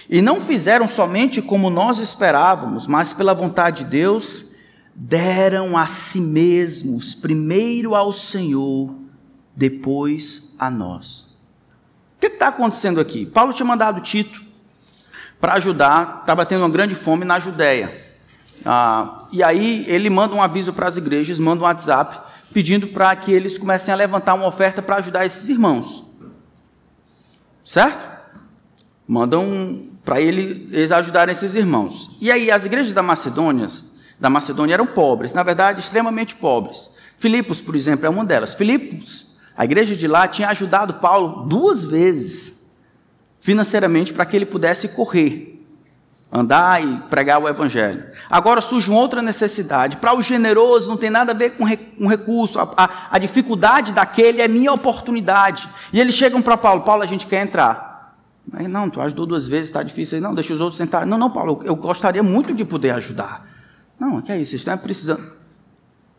[0.09, 4.55] E não fizeram somente como nós esperávamos, mas pela vontade de Deus,
[4.95, 8.95] deram a si mesmos, primeiro ao Senhor,
[9.55, 11.37] depois a nós.
[12.15, 13.27] O que está acontecendo aqui?
[13.27, 14.46] Paulo tinha mandado Tito
[15.39, 18.05] para ajudar, estava tendo uma grande fome na Judéia.
[18.65, 22.19] Ah, e aí ele manda um aviso para as igrejas, manda um WhatsApp,
[22.51, 26.15] pedindo para que eles comecem a levantar uma oferta para ajudar esses irmãos.
[27.63, 28.17] Certo?
[29.07, 32.17] Mandam para ele, eles ajudarem esses irmãos.
[32.21, 33.67] E aí as igrejas da Macedônia,
[34.19, 36.95] da Macedônia eram pobres, na verdade, extremamente pobres.
[37.17, 38.53] Filipos, por exemplo, é uma delas.
[38.53, 42.56] Filipos, a igreja de lá tinha ajudado Paulo duas vezes
[43.47, 45.57] financeiramente para que ele pudesse correr
[46.29, 48.03] andar e pregar o evangelho.
[48.29, 49.95] Agora surge uma outra necessidade.
[49.95, 51.63] Para o generoso não tem nada a ver com,
[51.97, 52.59] com recurso.
[52.59, 55.69] A, a, a, dificuldade daquele é minha oportunidade.
[55.93, 58.17] E eles chegam para Paulo, Paulo, a gente quer entrar.
[58.45, 60.21] Mas não, tu ajudou duas vezes, está difícil aí.
[60.21, 61.07] Não, deixa os outros sentarem.
[61.07, 63.45] Não, não, Paulo, eu gostaria muito de poder ajudar.
[63.97, 65.23] Não, que é isso, vocês estão precisando.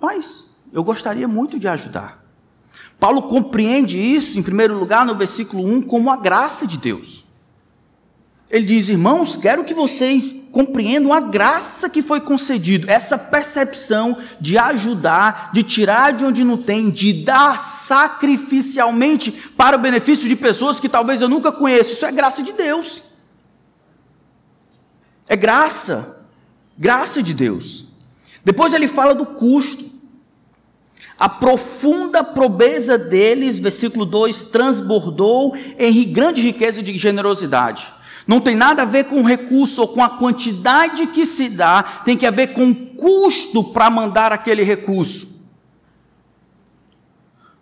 [0.01, 2.27] Mas, eu gostaria muito de ajudar.
[2.99, 7.29] Paulo compreende isso, em primeiro lugar, no versículo 1, como a graça de Deus.
[8.51, 14.57] Ele diz: Irmãos, quero que vocês compreendam a graça que foi concedido, essa percepção de
[14.57, 20.81] ajudar, de tirar de onde não tem, de dar sacrificialmente para o benefício de pessoas
[20.81, 21.93] que talvez eu nunca conheça.
[21.93, 23.03] Isso é graça de Deus.
[25.29, 26.27] É graça,
[26.77, 27.85] graça de Deus.
[28.43, 29.88] Depois ele fala do custo.
[31.19, 37.89] A profunda pobreza deles, versículo 2, transbordou em grande riqueza de generosidade.
[38.25, 41.83] Não tem nada a ver com o recurso ou com a quantidade que se dá,
[42.05, 45.39] tem que ver com o custo para mandar aquele recurso.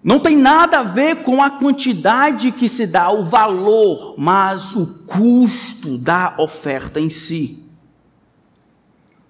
[0.02, 5.04] Não tem nada a ver com a quantidade que se dá, o valor, mas o
[5.06, 7.64] custo da oferta em si.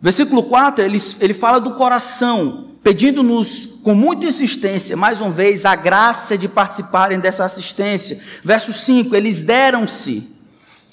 [0.00, 5.74] Versículo 4, ele, ele fala do coração, pedindo-nos com muita insistência, mais uma vez, a
[5.74, 8.16] graça de participarem dessa assistência.
[8.44, 10.38] Verso 5, eles deram-se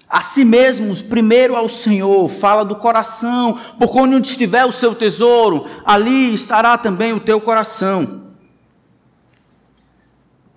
[0.10, 5.69] a si mesmos, primeiro ao Senhor, fala do coração, porque onde estiver o seu tesouro,
[5.86, 8.34] ali estará também o teu coração.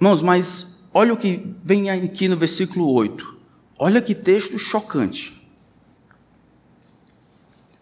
[0.00, 3.36] Irmãos, mas olha o que vem aqui no versículo 8.
[3.78, 5.38] Olha que texto chocante.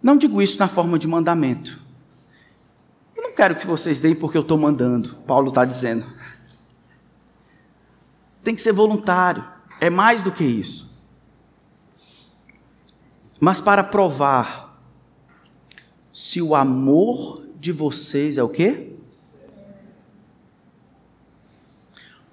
[0.02, 1.83] Não digo isso na forma de mandamento.
[3.36, 6.06] Quero que vocês deem porque eu estou mandando, Paulo está dizendo.
[8.42, 9.44] Tem que ser voluntário,
[9.80, 10.94] é mais do que isso
[13.44, 14.80] mas para provar
[16.10, 18.96] se o amor de vocês é o quê?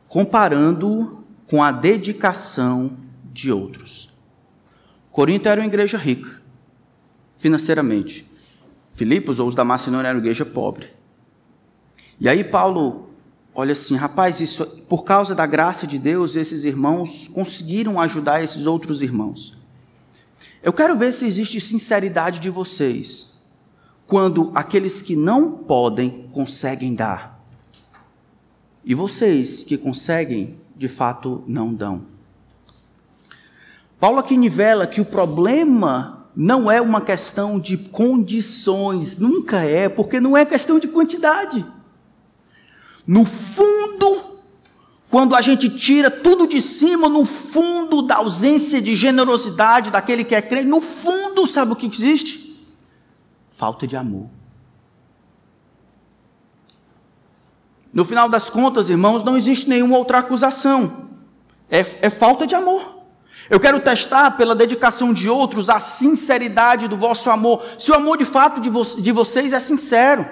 [0.07, 4.13] Comparando com a dedicação de outros.
[5.11, 6.41] Corinto era uma igreja rica,
[7.35, 8.25] financeiramente.
[8.93, 10.88] Filipos ou os da Macedônia eram igreja pobre.
[12.19, 13.10] E aí Paulo
[13.54, 18.65] olha assim, rapaz, isso por causa da graça de Deus, esses irmãos conseguiram ajudar esses
[18.65, 19.58] outros irmãos.
[20.63, 23.41] Eu quero ver se existe sinceridade de vocês
[24.06, 27.39] quando aqueles que não podem conseguem dar.
[28.84, 32.06] E vocês que conseguem, de fato, não dão.
[33.99, 40.20] Paulo aqui nivela que o problema não é uma questão de condições, nunca é, porque
[40.20, 41.65] não é questão de quantidade.
[43.06, 44.22] No fundo,
[45.10, 50.34] quando a gente tira tudo de cima, no fundo da ausência de generosidade daquele que
[50.34, 52.65] é crente, no fundo, sabe o que existe?
[53.50, 54.30] Falta de amor.
[57.94, 61.10] No final das contas, irmãos, não existe nenhuma outra acusação.
[61.70, 63.00] É, é falta de amor.
[63.51, 67.61] Eu quero testar pela dedicação de outros a sinceridade do vosso amor.
[67.77, 70.25] Se o amor de fato de, vo de vocês é sincero.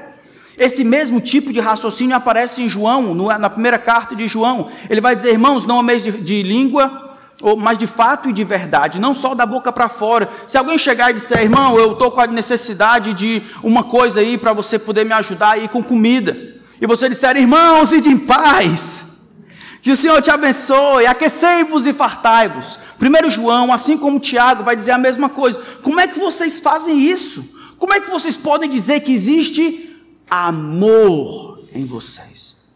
[0.57, 4.69] Esse mesmo tipo de raciocínio aparece em João, na primeira carta de João.
[4.89, 7.17] Ele vai dizer, irmãos, não ameis de, de língua,
[7.57, 10.29] mas de fato e de verdade, não só da boca para fora.
[10.47, 14.37] Se alguém chegar e disser, irmão, eu estou com a necessidade de uma coisa aí
[14.37, 16.37] para você poder me ajudar aí com comida,
[16.79, 19.08] e você disser, irmãos, e de paz,
[19.81, 22.79] que o Senhor te abençoe, aquecei-vos e fartai-vos.
[22.97, 25.59] Primeiro João, assim como Tiago, vai dizer a mesma coisa.
[25.81, 27.57] Como é que vocês fazem isso?
[27.77, 29.89] Como é que vocês podem dizer que existe
[30.29, 32.69] amor em vocês.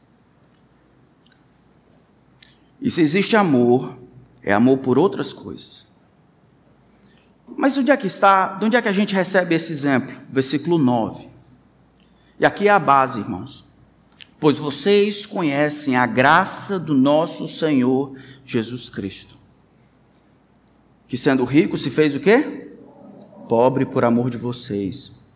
[2.81, 3.97] E se existe amor,
[4.41, 5.85] é amor por outras coisas.
[7.55, 10.13] Mas onde é que está, de onde é que a gente recebe esse exemplo?
[10.29, 11.29] Versículo 9.
[12.39, 13.62] E aqui é a base, irmãos.
[14.43, 18.13] Pois vocês conhecem a graça do nosso Senhor
[18.45, 19.37] Jesus Cristo.
[21.07, 22.75] Que sendo rico se fez o quê?
[23.47, 25.29] Pobre por amor de vocês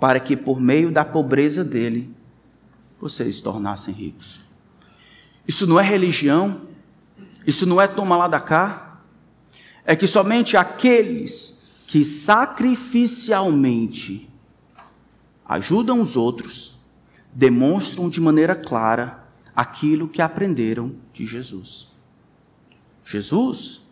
[0.00, 2.10] para que por meio da pobreza dele
[2.98, 4.40] vocês se tornassem ricos.
[5.46, 6.62] Isso não é religião,
[7.46, 9.02] isso não é toma lá da cá,
[9.84, 14.30] é que somente aqueles que sacrificialmente
[15.46, 16.75] ajudam os outros,
[17.36, 21.88] demonstram de maneira clara aquilo que aprenderam de Jesus.
[23.04, 23.90] Jesus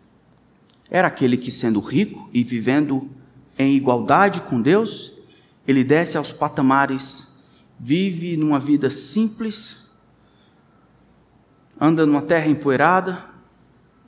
[0.89, 3.07] era aquele que, sendo rico e vivendo
[3.55, 5.19] em igualdade com Deus,
[5.67, 7.43] ele desce aos patamares,
[7.79, 9.91] vive numa vida simples,
[11.79, 13.23] anda numa terra empoeirada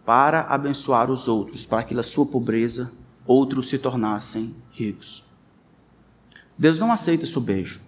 [0.04, 2.92] para abençoar os outros, para que na sua pobreza
[3.24, 5.26] outros se tornassem ricos.
[6.58, 7.87] Deus não aceita sobejo.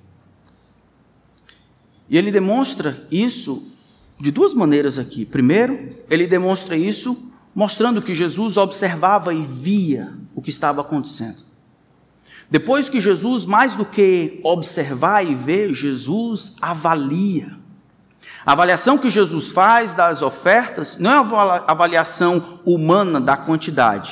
[2.09, 3.71] E ele demonstra isso
[4.19, 5.25] de duas maneiras aqui.
[5.25, 11.49] Primeiro, ele demonstra isso mostrando que Jesus observava e via o que estava acontecendo.
[12.49, 17.59] Depois que Jesus, mais do que observar e ver, Jesus avalia.
[18.45, 24.11] A avaliação que Jesus faz das ofertas não é uma avaliação humana da quantidade,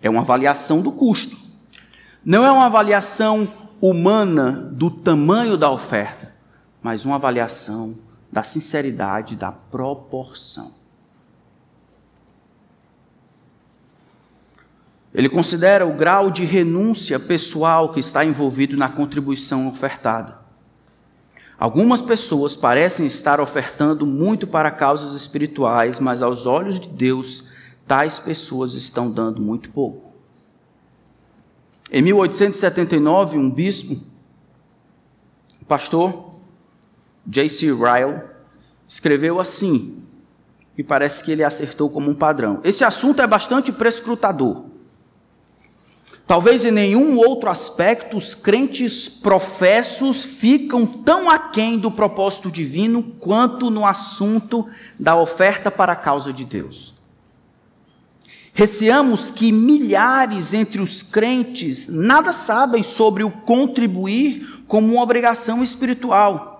[0.00, 1.36] é uma avaliação do custo.
[2.24, 3.46] Não é uma avaliação
[3.80, 6.25] humana do tamanho da oferta,
[6.82, 7.96] mas uma avaliação
[8.30, 10.70] da sinceridade, da proporção.
[15.14, 20.38] Ele considera o grau de renúncia pessoal que está envolvido na contribuição ofertada.
[21.58, 27.52] Algumas pessoas parecem estar ofertando muito para causas espirituais, mas aos olhos de Deus,
[27.86, 30.12] tais pessoas estão dando muito pouco.
[31.90, 33.94] Em 1879, um bispo,
[35.62, 36.25] o pastor
[37.26, 37.66] J.C.
[37.66, 38.22] Ryle,
[38.86, 40.04] escreveu assim,
[40.78, 42.60] e parece que ele acertou como um padrão.
[42.62, 44.64] Esse assunto é bastante prescrutador.
[46.26, 53.70] Talvez em nenhum outro aspecto os crentes professos ficam tão aquém do propósito divino quanto
[53.70, 54.66] no assunto
[54.98, 56.94] da oferta para a causa de Deus.
[58.52, 66.55] Receamos que milhares entre os crentes nada sabem sobre o contribuir como uma obrigação espiritual.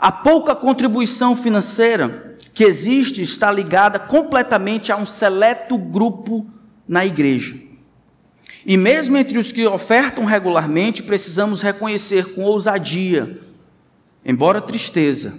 [0.00, 6.46] A pouca contribuição financeira que existe está ligada completamente a um seleto grupo
[6.88, 7.54] na igreja.
[8.64, 13.38] E mesmo entre os que ofertam regularmente, precisamos reconhecer com ousadia,
[14.24, 15.38] embora tristeza,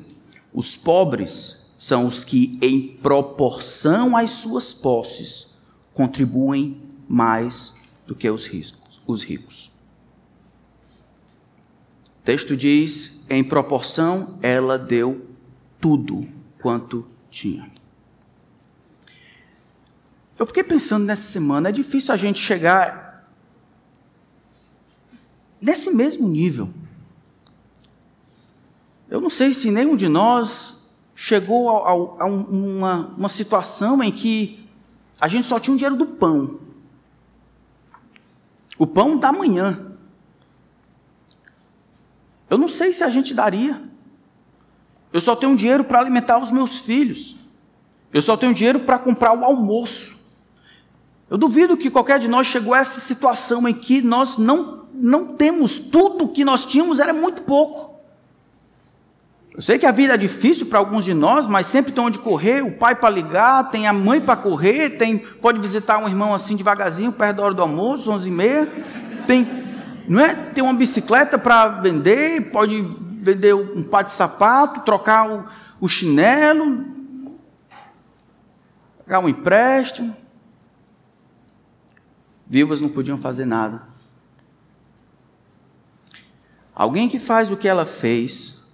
[0.53, 8.45] os pobres são os que, em proporção às suas posses, contribuem mais do que os,
[8.45, 9.70] ricos.
[12.21, 15.27] O texto diz: em proporção, ela deu
[15.79, 16.27] tudo
[16.61, 17.69] quanto tinha.
[20.37, 23.27] Eu fiquei pensando nessa semana, é difícil a gente chegar
[25.59, 26.71] nesse mesmo nível.
[29.09, 34.11] Eu não sei se nenhum de nós chegou a, a, a uma, uma situação em
[34.11, 34.67] que
[35.19, 36.59] a gente só tinha o dinheiro do pão.
[38.77, 39.90] O pão da manhã.
[42.51, 43.81] Eu não sei se a gente daria.
[45.13, 47.37] Eu só tenho dinheiro para alimentar os meus filhos.
[48.13, 50.19] Eu só tenho dinheiro para comprar o almoço.
[51.29, 55.37] Eu duvido que qualquer de nós chegou a essa situação em que nós não não
[55.37, 57.95] temos tudo o que nós tínhamos, era muito pouco.
[59.55, 62.19] Eu sei que a vida é difícil para alguns de nós, mas sempre tem onde
[62.19, 66.35] correr, o pai para ligar, tem a mãe para correr, tem, pode visitar um irmão
[66.35, 68.67] assim devagarzinho, perto da hora do almoço, onze e meia,
[69.25, 69.47] tem,
[70.11, 70.35] não é?
[70.35, 75.47] tem uma bicicleta para vender, pode vender um par de sapato, trocar o,
[75.79, 76.83] o chinelo,
[79.05, 80.13] pagar um empréstimo.
[82.45, 83.83] Vivas não podiam fazer nada.
[86.75, 88.65] Alguém que faz o que ela fez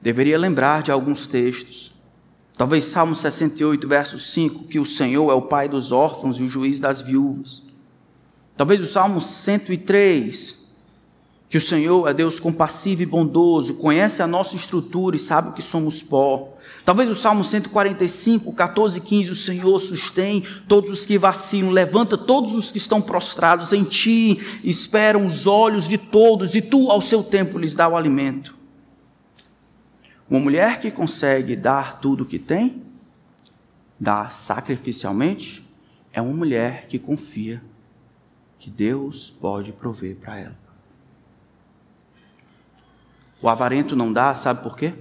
[0.00, 1.92] deveria lembrar de alguns textos.
[2.56, 6.48] Talvez Salmo 68, verso 5, que o Senhor é o pai dos órfãos e o
[6.48, 7.66] juiz das viúvas.
[8.56, 10.66] Talvez o Salmo 103,
[11.48, 15.62] que o Senhor é Deus compassivo e bondoso, conhece a nossa estrutura e sabe que
[15.62, 16.56] somos pó.
[16.82, 22.16] Talvez o Salmo 145, 14 e 15, o Senhor sustém todos os que vacilam, levanta
[22.16, 27.02] todos os que estão prostrados em ti, esperam os olhos de todos, e tu, ao
[27.02, 28.56] seu tempo, lhes dá o alimento.
[30.30, 32.82] Uma mulher que consegue dar tudo o que tem,
[34.00, 35.62] dar sacrificialmente,
[36.12, 37.62] é uma mulher que confia
[38.66, 40.58] que Deus pode prover para ela.
[43.40, 44.92] O avarento não dá, sabe por quê?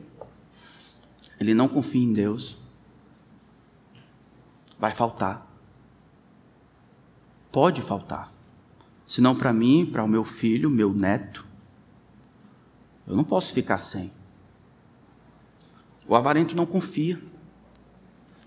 [1.39, 2.57] ele não confia em Deus,
[4.77, 5.51] vai faltar.
[7.51, 8.31] Pode faltar.
[9.07, 11.43] Se não para mim, para o meu filho, meu neto,
[13.07, 14.13] eu não posso ficar sem.
[16.07, 17.19] O avarento não confia.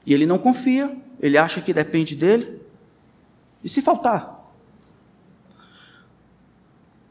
[0.07, 2.63] E ele não confia, ele acha que depende dele.
[3.65, 4.38] E se faltar?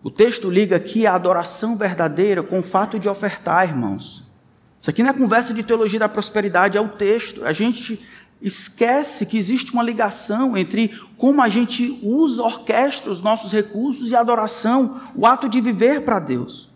[0.04, 4.32] O texto liga aqui a adoração verdadeira com o fato de ofertar, irmãos.
[4.80, 7.44] Isso aqui não é conversa de teologia da prosperidade, é o texto.
[7.44, 8.00] A gente
[8.42, 14.16] esquece que existe uma ligação entre como a gente usa, orquestra os nossos recursos e
[14.16, 16.70] a adoração, o ato de viver para Deus.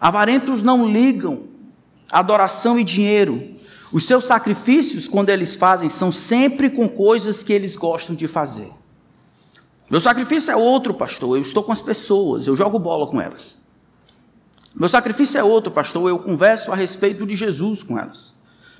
[0.00, 1.44] Avarentos não ligam
[2.10, 3.54] adoração e dinheiro.
[3.92, 8.70] Os seus sacrifícios, quando eles fazem, são sempre com coisas que eles gostam de fazer.
[9.94, 11.36] Meu sacrifício é outro, pastor.
[11.36, 13.56] Eu estou com as pessoas, eu jogo bola com elas.
[14.74, 16.08] Meu sacrifício é outro, pastor.
[16.08, 18.34] Eu converso a respeito de Jesus com elas.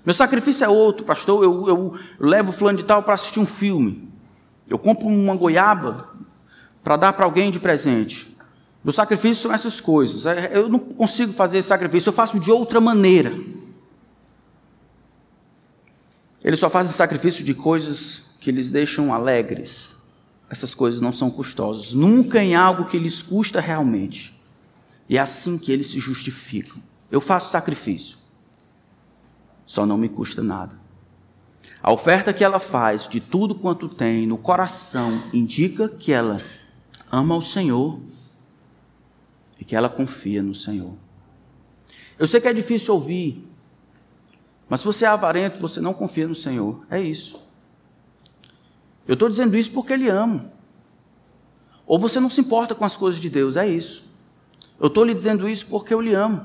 [0.05, 1.45] Meu sacrifício é outro, pastor.
[1.45, 4.12] Eu, eu levo fulano de tal para assistir um filme.
[4.69, 6.09] Eu compro uma goiaba
[6.83, 8.37] para dar para alguém de presente.
[8.83, 10.27] Meu sacrifício são essas coisas.
[10.27, 13.33] É, eu não consigo fazer esse sacrifício, eu faço de outra maneira.
[16.43, 19.93] Eles só fazem sacrifício de coisas que lhes deixam alegres.
[20.55, 21.95] Essas coisas não são custosas.
[21.95, 24.41] Nunca em algo que lhes custa realmente.
[25.09, 26.81] E é assim que eles se justificam.
[27.11, 28.19] Eu faço sacrifício.
[29.67, 30.79] Só não me custa nada.
[31.83, 36.41] A oferta que ela faz de tudo quanto tem no coração indica que ela
[37.11, 38.01] ama o Senhor
[39.59, 40.97] e que ela confia no Senhor.
[42.17, 43.45] Eu sei que é difícil ouvir,
[44.69, 46.87] mas se você é avarento, você não confia no Senhor.
[46.89, 47.43] É isso.
[49.07, 50.53] Eu estou dizendo isso porque Ele ama.
[51.87, 54.15] Ou você não se importa com as coisas de Deus, é isso.
[54.81, 56.45] Eu estou lhe dizendo isso porque eu lhe amo.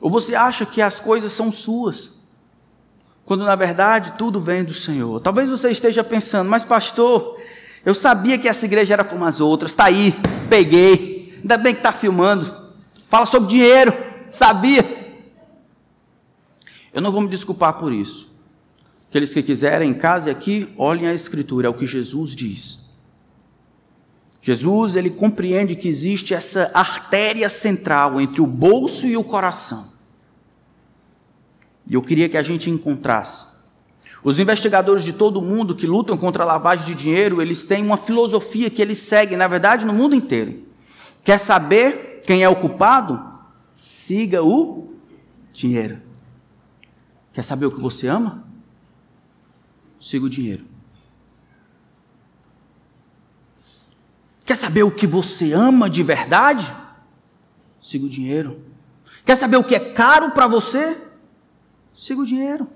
[0.00, 2.12] Ou você acha que as coisas são suas,
[3.24, 5.20] quando na verdade tudo vem do Senhor.
[5.20, 7.40] Talvez você esteja pensando, mas pastor,
[7.84, 10.14] eu sabia que essa igreja era como as outras, está aí,
[10.48, 12.52] peguei, ainda bem que está filmando,
[13.08, 13.92] fala sobre dinheiro,
[14.30, 14.84] sabia.
[16.92, 18.35] Eu não vou me desculpar por isso.
[19.08, 22.86] Aqueles que quiserem, em casa e aqui, olhem a Escritura, é o que Jesus diz.
[24.42, 29.84] Jesus, ele compreende que existe essa artéria central entre o bolso e o coração.
[31.84, 33.56] E eu queria que a gente encontrasse.
[34.22, 37.82] Os investigadores de todo o mundo que lutam contra a lavagem de dinheiro, eles têm
[37.84, 40.64] uma filosofia que eles seguem, na verdade, no mundo inteiro.
[41.24, 43.20] Quer saber quem é o culpado?
[43.74, 44.94] Siga o
[45.52, 46.00] dinheiro.
[47.32, 48.45] Quer saber o que você ama?
[50.06, 50.64] Siga o dinheiro.
[54.44, 56.72] Quer saber o que você ama de verdade?
[57.82, 58.64] Siga o dinheiro.
[59.24, 60.96] Quer saber o que é caro para você?
[61.92, 62.70] Siga o dinheiro.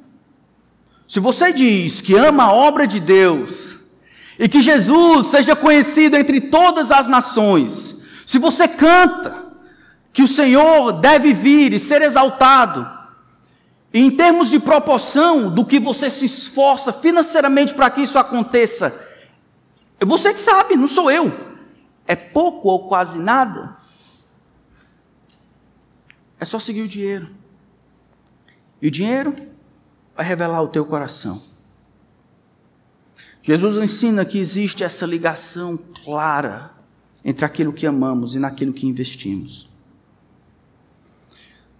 [1.06, 4.00] Se você diz que ama a obra de Deus
[4.36, 9.52] e que Jesus seja conhecido entre todas as nações, se você canta
[10.12, 12.99] que o Senhor deve vir e ser exaltado,
[13.92, 19.08] em termos de proporção do que você se esforça financeiramente para que isso aconteça,
[19.98, 21.30] é você que sabe, não sou eu.
[22.06, 23.76] É pouco ou quase nada.
[26.38, 27.28] É só seguir o dinheiro.
[28.80, 29.36] E o dinheiro
[30.16, 31.42] vai revelar o teu coração.
[33.42, 36.70] Jesus ensina que existe essa ligação clara
[37.24, 39.68] entre aquilo que amamos e naquilo que investimos.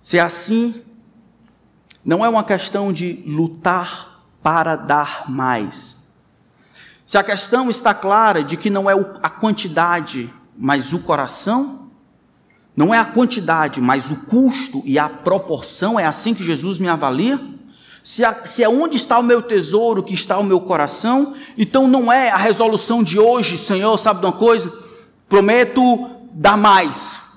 [0.03, 0.75] Se é assim,
[2.05, 5.97] não é uma questão de lutar para dar mais.
[7.05, 11.91] Se a questão está clara de que não é a quantidade, mas o coração,
[12.77, 16.89] não é a quantidade, mas o custo e a proporção, é assim que Jesus me
[16.89, 17.41] avalia?
[18.03, 21.87] Se, a, se é onde está o meu tesouro que está o meu coração, então
[21.87, 24.73] não é a resolução de hoje, Senhor, sabe de uma coisa?
[25.29, 25.83] Prometo
[26.33, 27.30] dar mais.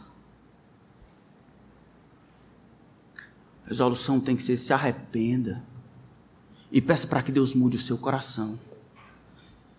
[3.74, 5.62] Resolução tem que ser: se arrependa
[6.72, 8.60] e peça para que Deus mude o seu coração.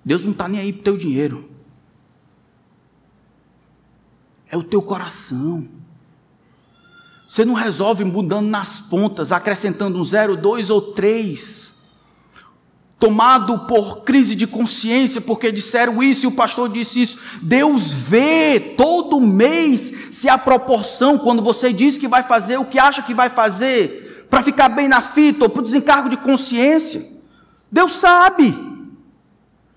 [0.04, 1.54] Deus não está nem aí para o teu dinheiro
[4.54, 5.66] é o teu coração.
[7.28, 11.73] Você não resolve mudando nas pontas, acrescentando um zero, dois ou três.
[13.04, 17.38] Tomado por crise de consciência, porque disseram isso e o pastor disse isso.
[17.42, 22.78] Deus vê todo mês se a proporção, quando você diz que vai fazer o que
[22.78, 27.06] acha que vai fazer, para ficar bem na fita ou para o desencargo de consciência.
[27.70, 28.54] Deus sabe.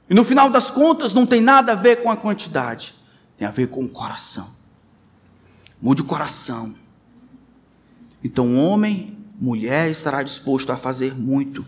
[0.10, 2.96] E no final das contas, não tem nada a ver com a quantidade,
[3.38, 4.48] tem a ver com o coração.
[5.82, 6.74] Mude o coração.
[8.24, 11.66] Então, homem, mulher estará disposto a fazer muito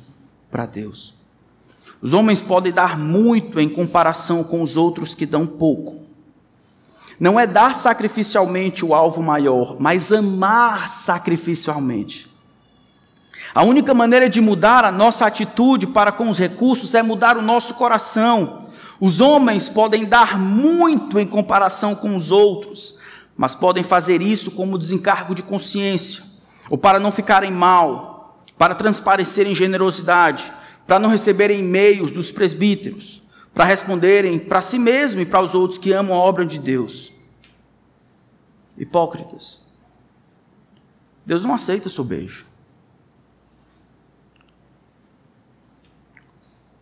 [0.49, 1.18] para Deus.
[2.01, 5.99] Os homens podem dar muito em comparação com os outros que dão pouco.
[7.19, 12.29] Não é dar sacrificialmente o alvo maior, mas amar sacrificialmente.
[13.53, 17.41] A única maneira de mudar a nossa atitude para com os recursos é mudar o
[17.41, 18.69] nosso coração.
[19.01, 22.99] Os homens podem dar muito em comparação com os outros,
[23.35, 26.23] mas podem fazer isso como desencargo de consciência,
[26.69, 30.51] ou para não ficarem mal, para transparecerem generosidade,
[30.89, 33.21] para não receberem e-mails dos presbíteros,
[33.53, 37.11] para responderem para si mesmo e para os outros que amam a obra de Deus.
[38.75, 39.67] Hipócritas.
[41.23, 42.47] Deus não aceita seu beijo.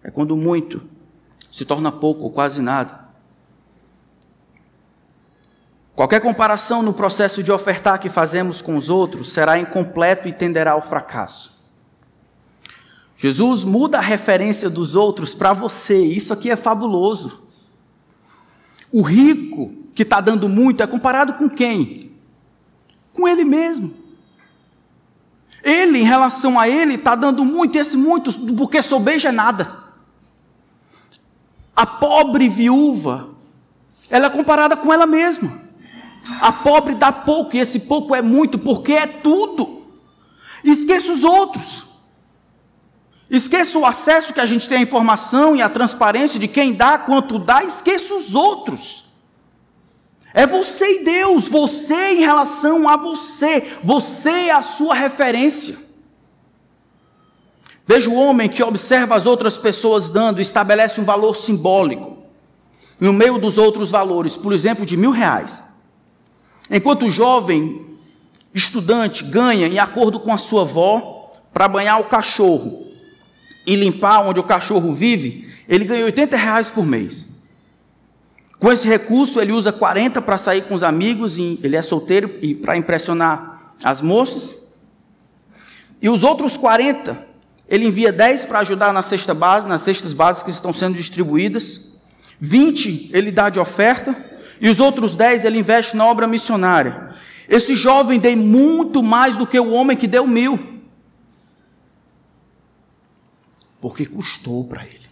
[0.01, 0.81] É quando muito
[1.51, 3.09] se torna pouco ou quase nada.
[5.93, 10.71] Qualquer comparação no processo de ofertar que fazemos com os outros será incompleto e tenderá
[10.71, 11.56] ao fracasso.
[13.17, 17.47] Jesus muda a referência dos outros para você, isso aqui é fabuloso.
[18.91, 22.11] O rico que está dando muito é comparado com quem?
[23.13, 23.91] Com ele mesmo.
[25.63, 29.67] Ele, em relação a ele, está dando muito, e esse muito, porque sobeja é nada.
[31.75, 33.29] A pobre viúva,
[34.09, 35.61] ela é comparada com ela mesma.
[36.39, 39.87] A pobre dá pouco, e esse pouco é muito, porque é tudo.
[40.63, 41.86] Esqueça os outros.
[43.29, 46.97] Esqueça o acesso que a gente tem à informação e à transparência de quem dá,
[46.97, 49.07] quanto dá, esqueça os outros.
[50.33, 55.77] É você e Deus, você em relação a você, você é a sua referência.
[57.85, 62.17] Veja o homem que observa as outras pessoas dando estabelece um valor simbólico
[62.99, 65.63] no meio dos outros valores, por exemplo, de mil reais.
[66.69, 67.97] Enquanto o jovem
[68.53, 72.86] estudante ganha, em acordo com a sua avó, para banhar o cachorro
[73.67, 77.25] e limpar onde o cachorro vive, ele ganha 80 reais por mês.
[78.57, 82.55] Com esse recurso, ele usa 40 para sair com os amigos, ele é solteiro e
[82.55, 84.69] para impressionar as moças.
[86.01, 87.27] E os outros 40
[87.69, 91.97] ele envia 10 para ajudar na cesta base, nas cestas básicas que estão sendo distribuídas.
[92.39, 94.15] 20 ele dá de oferta.
[94.59, 97.09] E os outros 10 ele investe na obra missionária.
[97.47, 100.76] Esse jovem deu muito mais do que o homem que deu mil.
[103.79, 105.07] Porque custou para ele.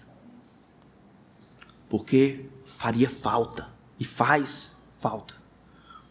[1.90, 3.68] Porque faria falta.
[4.00, 5.36] E faz falta.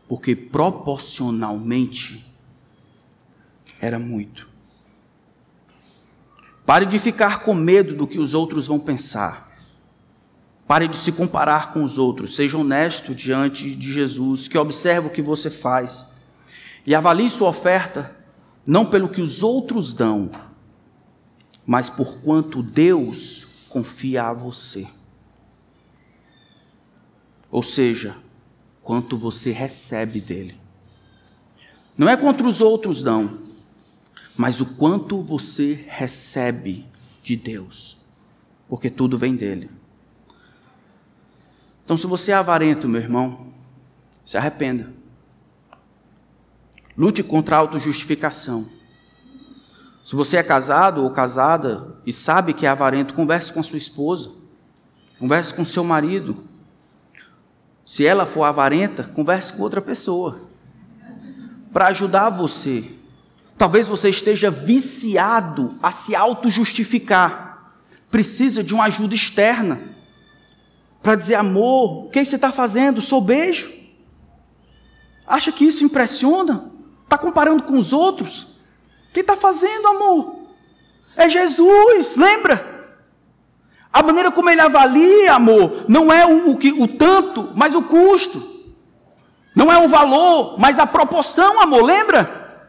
[0.09, 2.25] Porque proporcionalmente
[3.81, 4.49] era muito.
[6.65, 9.53] Pare de ficar com medo do que os outros vão pensar.
[10.67, 12.35] Pare de se comparar com os outros.
[12.35, 16.15] Seja honesto diante de Jesus, que observe o que você faz.
[16.87, 18.17] E avalie sua oferta
[18.67, 20.31] não pelo que os outros dão,
[21.67, 24.87] mas por quanto Deus confia a você.
[27.51, 28.17] Ou seja,
[28.83, 30.61] quanto você recebe dele.
[31.97, 33.39] Não é quanto os outros dão,
[34.37, 36.87] mas o quanto você recebe
[37.23, 37.99] de Deus,
[38.69, 39.71] porque tudo vem dele.
[41.85, 43.53] Então, se você é avarento, meu irmão,
[44.25, 44.93] se arrependa.
[46.97, 48.69] Lute contra a autojustificação.
[50.05, 53.79] Se você é casado ou casada e sabe que é avarento, converse com a sua
[53.79, 54.31] esposa,
[55.19, 56.45] converse com seu marido.
[57.87, 60.41] Se ela for avarenta, converse com outra pessoa,
[61.73, 62.85] para ajudar você
[63.57, 67.73] Talvez você esteja viciado a se auto-justificar.
[68.11, 69.81] Precisa de uma ajuda externa
[71.03, 73.01] para dizer: amor, o que você está fazendo?
[73.01, 73.73] Sou beijo.
[75.27, 76.73] Acha que isso impressiona?
[77.05, 78.54] Está comparando com os outros?
[79.15, 80.41] O que está fazendo, amor?
[81.15, 82.75] É Jesus, lembra?
[83.93, 87.83] A maneira como ele avalia, amor, não é o, o, que, o tanto, mas o
[87.83, 88.43] custo.
[89.55, 92.67] Não é o valor, mas a proporção, amor, lembra?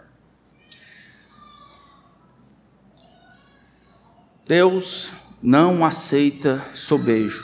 [4.45, 7.43] Deus não aceita sobejo.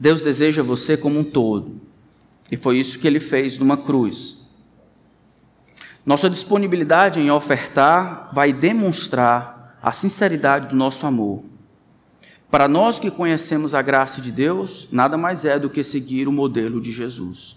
[0.00, 1.82] Deus deseja você como um todo.
[2.50, 4.43] E foi isso que ele fez numa cruz.
[6.04, 11.44] Nossa disponibilidade em ofertar vai demonstrar a sinceridade do nosso amor.
[12.50, 16.32] Para nós que conhecemos a graça de Deus, nada mais é do que seguir o
[16.32, 17.56] modelo de Jesus,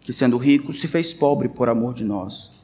[0.00, 2.56] que sendo rico se fez pobre por amor de nós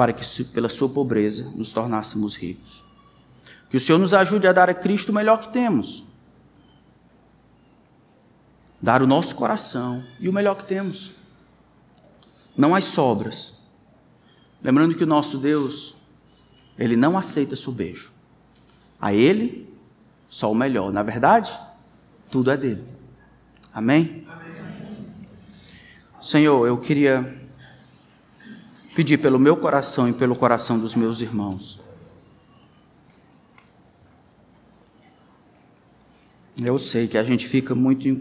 [0.00, 2.82] para que, pela sua pobreza, nos tornássemos ricos.
[3.68, 6.04] Que o Senhor nos ajude a dar a Cristo o melhor que temos.
[8.80, 11.16] Dar o nosso coração e o melhor que temos.
[12.56, 13.59] Não as sobras.
[14.62, 15.96] Lembrando que o nosso Deus,
[16.78, 18.12] Ele não aceita sobejo.
[19.00, 19.72] A Ele,
[20.28, 20.92] só o melhor.
[20.92, 21.56] Na verdade,
[22.30, 22.84] tudo é dele.
[23.72, 24.22] Amém?
[24.28, 24.50] Amém.
[26.20, 27.40] Senhor, eu queria
[28.94, 31.80] pedir pelo meu coração e pelo coração dos meus irmãos.
[36.62, 38.20] Eu sei que a gente fica muito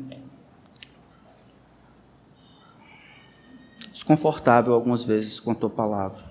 [3.91, 6.28] desconfortável algumas vezes com a tua palavra.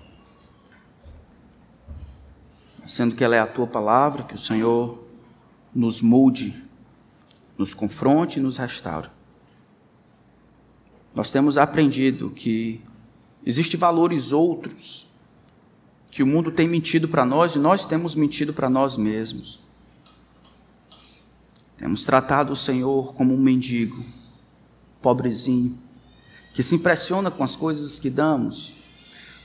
[2.89, 4.97] Sendo que ela é a tua palavra, que o Senhor
[5.75, 6.59] nos molde,
[7.55, 9.09] nos confronte e nos restaure.
[11.13, 12.81] Nós temos aprendido que
[13.45, 15.07] existem valores outros
[16.09, 19.59] que o mundo tem mentido para nós e nós temos mentido para nós mesmos.
[21.77, 24.03] Temos tratado o Senhor como um mendigo,
[24.99, 25.77] pobrezinho,
[26.55, 28.78] que se impressiona com as coisas que damos,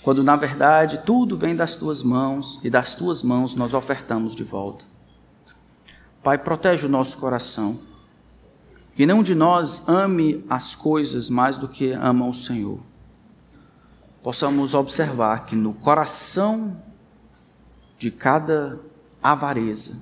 [0.05, 4.45] quando na verdade tudo vem das tuas mãos e das tuas mãos nós ofertamos de
[4.45, 4.85] volta.
[6.23, 7.81] Pai, protege o nosso coração.
[8.95, 12.79] Que nenhum de nós ame as coisas mais do que ama o Senhor.
[14.23, 16.83] Possamos observar que no coração
[17.99, 18.79] de cada
[19.23, 19.99] avareza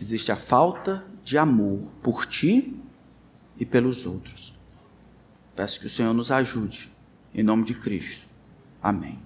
[0.00, 2.82] existe a falta de amor por ti
[3.58, 4.54] e pelos outros.
[5.54, 6.90] Peço que o Senhor nos ajude.
[7.34, 8.25] Em nome de Cristo.
[8.86, 9.25] Amém.